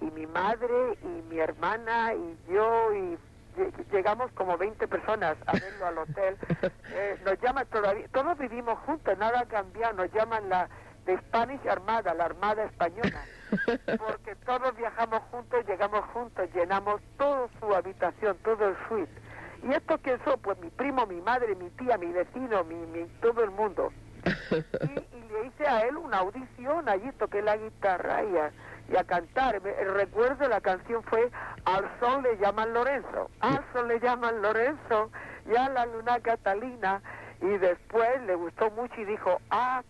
y 0.00 0.06
mi 0.06 0.26
madre 0.26 0.98
y 1.02 1.22
mi 1.30 1.38
hermana 1.38 2.14
y 2.14 2.36
yo 2.52 2.92
y 2.94 3.16
lle- 3.56 3.72
llegamos 3.92 4.32
como 4.32 4.56
20 4.58 4.88
personas 4.88 5.36
a 5.46 5.52
verlo 5.52 5.86
al 5.86 5.98
hotel. 5.98 6.36
Eh, 6.90 7.20
nos 7.24 7.38
llaman 7.40 7.66
todavía, 7.66 8.08
todos 8.08 8.36
vivimos 8.38 8.76
juntos, 8.80 9.16
nada 9.18 9.40
ha 9.40 9.44
cambiado, 9.46 9.92
nos 9.92 10.10
llaman 10.12 10.48
la 10.48 10.68
de 11.04 11.16
Spanish 11.18 11.60
Armada, 11.68 12.12
la 12.14 12.24
Armada 12.24 12.64
Española, 12.64 13.22
porque 13.98 14.34
todos 14.46 14.74
viajamos 14.74 15.20
juntos, 15.30 15.64
llegamos 15.68 16.00
juntos, 16.12 16.48
llenamos 16.54 17.00
toda 17.18 17.46
su 17.60 17.72
habitación, 17.74 18.36
todo 18.38 18.68
el 18.68 18.76
suite. 18.88 19.12
¿Y 19.62 19.72
esto 19.72 19.98
quién 20.02 20.18
son? 20.24 20.38
Pues 20.40 20.58
mi 20.60 20.70
primo, 20.70 21.06
mi 21.06 21.20
madre, 21.20 21.54
mi 21.56 21.70
tía, 21.70 21.98
mi 21.98 22.12
vecino, 22.12 22.64
mi, 22.64 22.74
mi- 22.74 23.06
todo 23.20 23.42
el 23.42 23.50
mundo 23.50 23.92
y, 24.50 25.16
y 25.16 25.20
le 25.30 25.46
hice 25.46 25.66
a 25.66 25.80
él 25.82 25.96
una 25.96 26.18
audición, 26.18 26.88
allí 26.88 27.10
toqué 27.18 27.42
la 27.42 27.56
guitarra 27.56 28.22
y 28.24 28.36
a, 28.36 28.50
y 28.88 28.96
a 28.96 29.04
cantar. 29.04 29.60
Me- 29.62 29.70
El 29.80 29.94
recuerdo 29.94 30.48
la 30.48 30.60
canción 30.60 31.02
fue 31.04 31.30
Al 31.64 31.88
sol 32.00 32.22
le 32.22 32.36
llaman 32.38 32.72
Lorenzo, 32.72 33.30
al 33.40 33.64
sol 33.72 33.88
le 33.88 34.00
llaman 34.00 34.40
Lorenzo 34.42 35.10
y 35.50 35.56
a 35.56 35.68
la 35.68 35.86
luna 35.86 36.20
Catalina. 36.20 37.02
Y 37.40 37.46
después 37.58 38.20
le 38.26 38.34
gustó 38.34 38.70
mucho 38.72 39.00
y 39.00 39.04
dijo, 39.04 39.40
ah, 39.50 39.82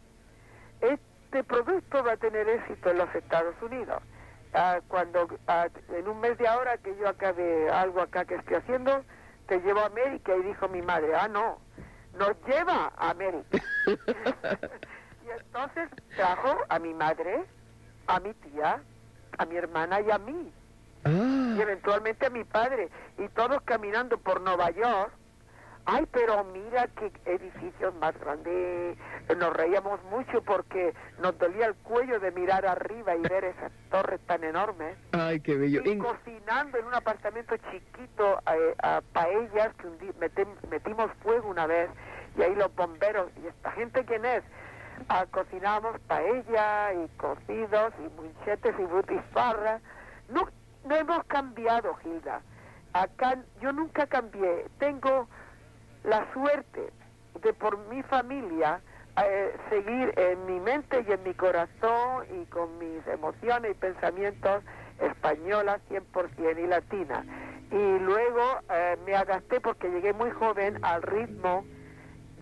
este 0.80 1.44
producto 1.44 2.04
va 2.04 2.12
a 2.12 2.16
tener 2.16 2.48
éxito 2.48 2.90
en 2.90 2.98
los 2.98 3.14
Estados 3.14 3.54
Unidos. 3.62 4.02
Ah, 4.54 4.80
cuando 4.88 5.28
ah, 5.46 5.68
en 5.94 6.08
un 6.08 6.20
mes 6.20 6.36
de 6.38 6.46
ahora 6.48 6.76
que 6.78 6.94
yo 6.96 7.08
acabe 7.08 7.68
algo 7.70 8.00
acá 8.00 8.24
que 8.24 8.34
estoy 8.36 8.56
haciendo, 8.56 9.02
te 9.48 9.60
llevo 9.60 9.80
a 9.80 9.86
América 9.86 10.36
y 10.36 10.42
dijo 10.42 10.68
mi 10.68 10.82
madre, 10.82 11.14
ah, 11.16 11.26
no, 11.26 11.58
nos 12.18 12.36
lleva 12.46 12.92
a 12.96 13.10
América. 13.10 13.58
y 13.86 15.30
entonces 15.30 15.88
trajo 16.14 16.58
a 16.68 16.78
mi 16.78 16.94
madre, 16.94 17.44
a 18.06 18.20
mi 18.20 18.34
tía, 18.34 18.80
a 19.38 19.44
mi 19.46 19.56
hermana 19.56 20.00
y 20.00 20.10
a 20.10 20.18
mí, 20.18 20.52
Ah, 21.04 21.54
y 21.56 21.60
eventualmente 21.60 22.26
a 22.26 22.30
mi 22.30 22.44
padre, 22.44 22.88
y 23.18 23.28
todos 23.28 23.62
caminando 23.62 24.18
por 24.18 24.40
Nueva 24.40 24.70
York. 24.70 25.12
Ay, 25.90 26.06
pero 26.12 26.44
mira 26.44 26.86
qué 26.98 27.10
edificios 27.24 27.94
más 27.94 28.14
grandes. 28.20 28.98
Nos 29.38 29.52
reíamos 29.56 30.02
mucho 30.04 30.42
porque 30.42 30.92
nos 31.18 31.38
dolía 31.38 31.64
el 31.64 31.74
cuello 31.76 32.20
de 32.20 32.30
mirar 32.30 32.66
arriba 32.66 33.16
y 33.16 33.20
ver 33.22 33.44
esas 33.44 33.72
torres 33.90 34.20
tan 34.26 34.44
enormes. 34.44 34.98
ay, 35.12 35.40
qué 35.40 35.56
bello. 35.56 35.80
Y 35.84 35.96
cocinando 35.96 36.76
en 36.76 36.84
un 36.84 36.94
apartamento 36.94 37.56
chiquito 37.72 38.38
eh, 38.52 38.74
a 38.82 39.00
paellas 39.14 39.74
que 39.76 39.86
un 39.86 39.98
día 39.98 40.12
metem- 40.20 40.68
metimos 40.68 41.10
fuego 41.22 41.48
una 41.48 41.66
vez 41.66 41.88
y 42.36 42.42
ahí 42.42 42.54
los 42.54 42.74
bomberos 42.74 43.30
y 43.42 43.46
esta 43.46 43.72
gente 43.72 44.04
quién 44.04 44.24
es 44.26 44.44
Ah, 45.08 45.24
cocinamos 45.30 45.98
paella 46.08 46.92
y 46.92 47.08
cocidos 47.16 47.94
y 48.00 48.08
munchetes 48.20 48.74
y 48.78 48.82
butifarra 48.82 49.80
no 50.28 50.48
no 50.84 50.96
hemos 50.96 51.24
cambiado 51.24 51.94
Gilda 52.02 52.42
acá 52.92 53.38
yo 53.60 53.72
nunca 53.72 54.06
cambié. 54.06 54.66
Tengo 54.78 55.28
la 56.08 56.26
suerte 56.32 56.90
de 57.42 57.52
por 57.52 57.78
mi 57.88 58.02
familia 58.02 58.80
eh, 59.22 59.54
seguir 59.68 60.14
en 60.16 60.46
mi 60.46 60.58
mente 60.60 61.04
y 61.06 61.12
en 61.12 61.22
mi 61.22 61.34
corazón 61.34 62.24
y 62.40 62.46
con 62.46 62.78
mis 62.78 63.06
emociones 63.06 63.72
y 63.72 63.74
pensamientos 63.74 64.62
españolas 65.00 65.80
100% 65.90 66.64
y 66.64 66.66
latina. 66.66 67.24
Y 67.70 67.98
luego 67.98 68.42
eh, 68.70 68.96
me 69.04 69.14
agasté 69.14 69.60
porque 69.60 69.90
llegué 69.90 70.12
muy 70.14 70.30
joven 70.30 70.78
al 70.82 71.02
ritmo 71.02 71.64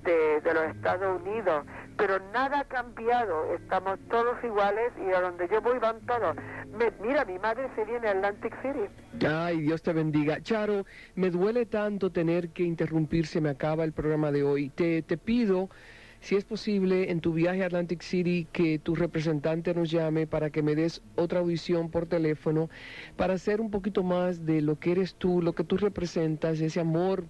de, 0.06 0.54
los 0.54 0.64
Estados 0.74 1.20
Unidos, 1.20 1.66
pero 1.96 2.18
nada 2.32 2.60
ha 2.60 2.64
cambiado, 2.64 3.54
estamos 3.54 3.98
todos 4.10 4.36
iguales 4.42 4.92
y 5.06 5.12
a 5.12 5.20
donde 5.20 5.48
yo 5.48 5.60
voy 5.60 5.78
van 5.78 6.00
todos. 6.06 6.36
Me, 6.78 6.90
mira, 7.06 7.24
mi 7.24 7.38
madre 7.38 7.68
se 7.74 7.84
viene 7.84 8.08
a 8.08 8.12
Atlantic 8.12 8.54
City. 8.62 9.26
Ay, 9.26 9.60
Dios 9.62 9.82
te 9.82 9.92
bendiga. 9.92 10.40
Charo, 10.40 10.84
me 11.14 11.30
duele 11.30 11.66
tanto 11.66 12.10
tener 12.10 12.50
que 12.50 12.62
interrumpir, 12.62 13.26
se 13.26 13.40
me 13.40 13.50
acaba 13.50 13.84
el 13.84 13.92
programa 13.92 14.30
de 14.30 14.42
hoy. 14.42 14.70
Te, 14.70 15.02
te 15.02 15.16
pido 15.16 15.68
si 16.20 16.34
es 16.34 16.44
posible, 16.44 17.10
en 17.10 17.20
tu 17.20 17.32
viaje 17.32 17.62
a 17.62 17.66
Atlantic 17.66 18.02
City, 18.02 18.48
que 18.52 18.78
tu 18.78 18.94
representante 18.94 19.72
nos 19.74 19.90
llame 19.90 20.26
para 20.26 20.50
que 20.50 20.62
me 20.62 20.74
des 20.74 21.02
otra 21.14 21.40
audición 21.40 21.90
por 21.90 22.06
teléfono, 22.06 22.68
para 23.16 23.34
hacer 23.34 23.60
un 23.60 23.70
poquito 23.70 24.02
más 24.02 24.44
de 24.44 24.60
lo 24.60 24.78
que 24.78 24.92
eres 24.92 25.14
tú, 25.14 25.40
lo 25.40 25.52
que 25.52 25.62
tú 25.62 25.76
representas, 25.76 26.60
ese 26.60 26.80
amor 26.80 27.26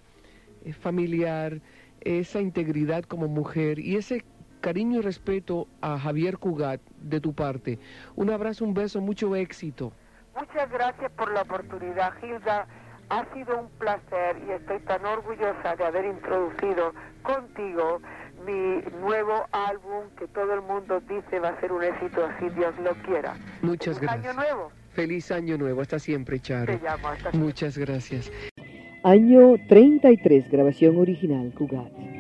eh, 0.65 0.73
familiar, 0.73 1.61
esa 2.07 2.41
integridad 2.41 3.03
como 3.05 3.27
mujer 3.27 3.81
y 3.81 3.97
ese 3.97 4.25
cariño 4.61 5.01
y 5.01 5.03
respeto 5.03 5.67
a 5.81 5.99
Javier 5.99 6.39
Cugat 6.39 6.81
de 7.01 7.21
tu 7.21 7.35
parte. 7.35 7.79
Un 8.15 8.31
abrazo, 8.31 8.65
un 8.65 8.75
beso, 8.75 9.01
mucho 9.01 9.35
éxito. 9.35 9.93
Muchas 10.39 10.71
gracias 10.71 11.11
por 11.13 11.33
la 11.33 11.43
oportunidad, 11.43 12.13
Gilda. 12.21 12.67
Ha 13.09 13.25
sido 13.33 13.59
un 13.59 13.69
placer 13.79 14.37
y 14.47 14.53
estoy 14.53 14.81
tan 14.81 15.05
orgullosa 15.05 15.77
de 15.77 15.85
haber 15.85 16.05
introducido 16.07 16.93
contigo 17.23 18.01
mi 18.45 18.83
nuevo 19.01 19.47
álbum 19.53 20.05
que 20.19 20.29
todo 20.29 20.55
el 20.55 20.63
mundo 20.63 21.01
dice 21.01 21.39
va 21.41 21.51
a 21.51 21.61
ser 21.61 21.73
un 21.73 21.83
éxito 21.83 22.25
así 22.25 22.49
Dios 22.51 22.75
lo 22.79 22.95
quiera. 23.03 23.35
Muchas 23.63 23.99
Feliz 23.99 24.13
gracias. 24.13 24.27
año 24.27 24.35
nuevo. 24.35 24.73
Feliz 24.93 25.31
año 25.31 25.59
nuevo, 25.59 25.81
hasta 25.83 25.99
siempre, 25.99 26.41
Charo. 26.41 26.79
Te 26.79 26.85
llamo, 26.85 27.09
hasta 27.09 27.31
Muchas 27.33 27.77
gracias. 27.79 28.31
Año 29.07 29.55
33, 29.69 30.51
grabación 30.51 30.97
original, 30.97 31.53
Cugat. 31.55 32.16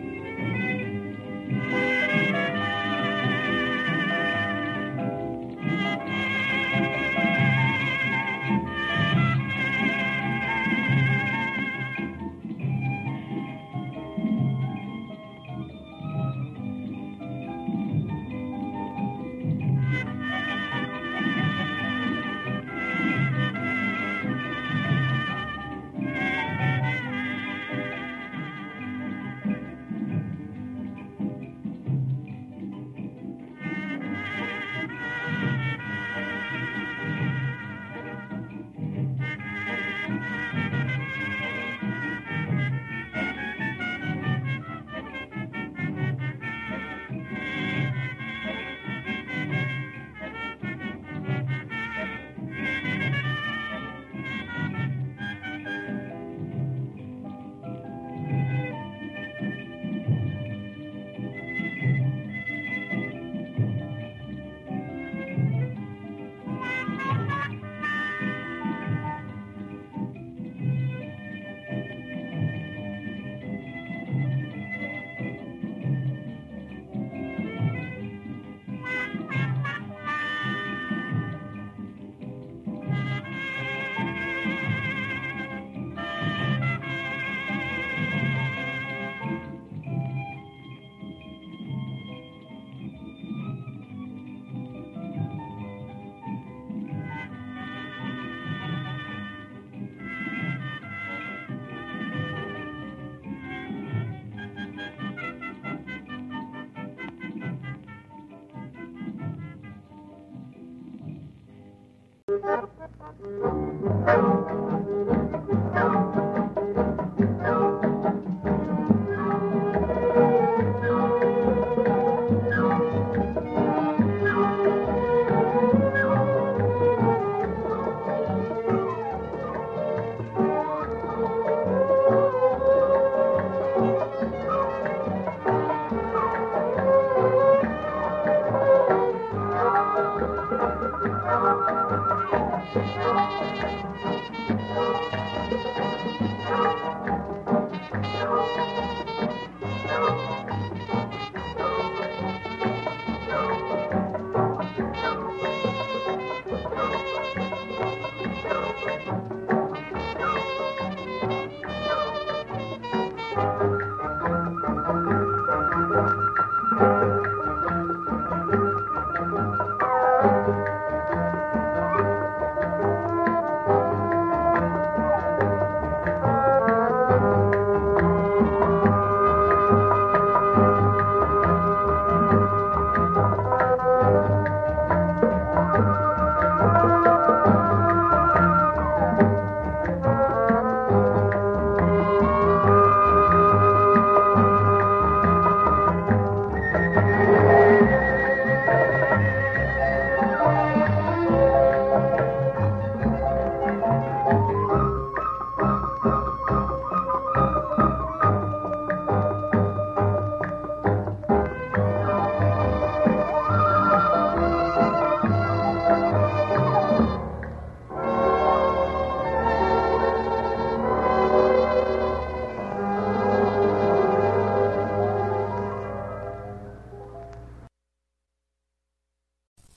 我 142.78 144.12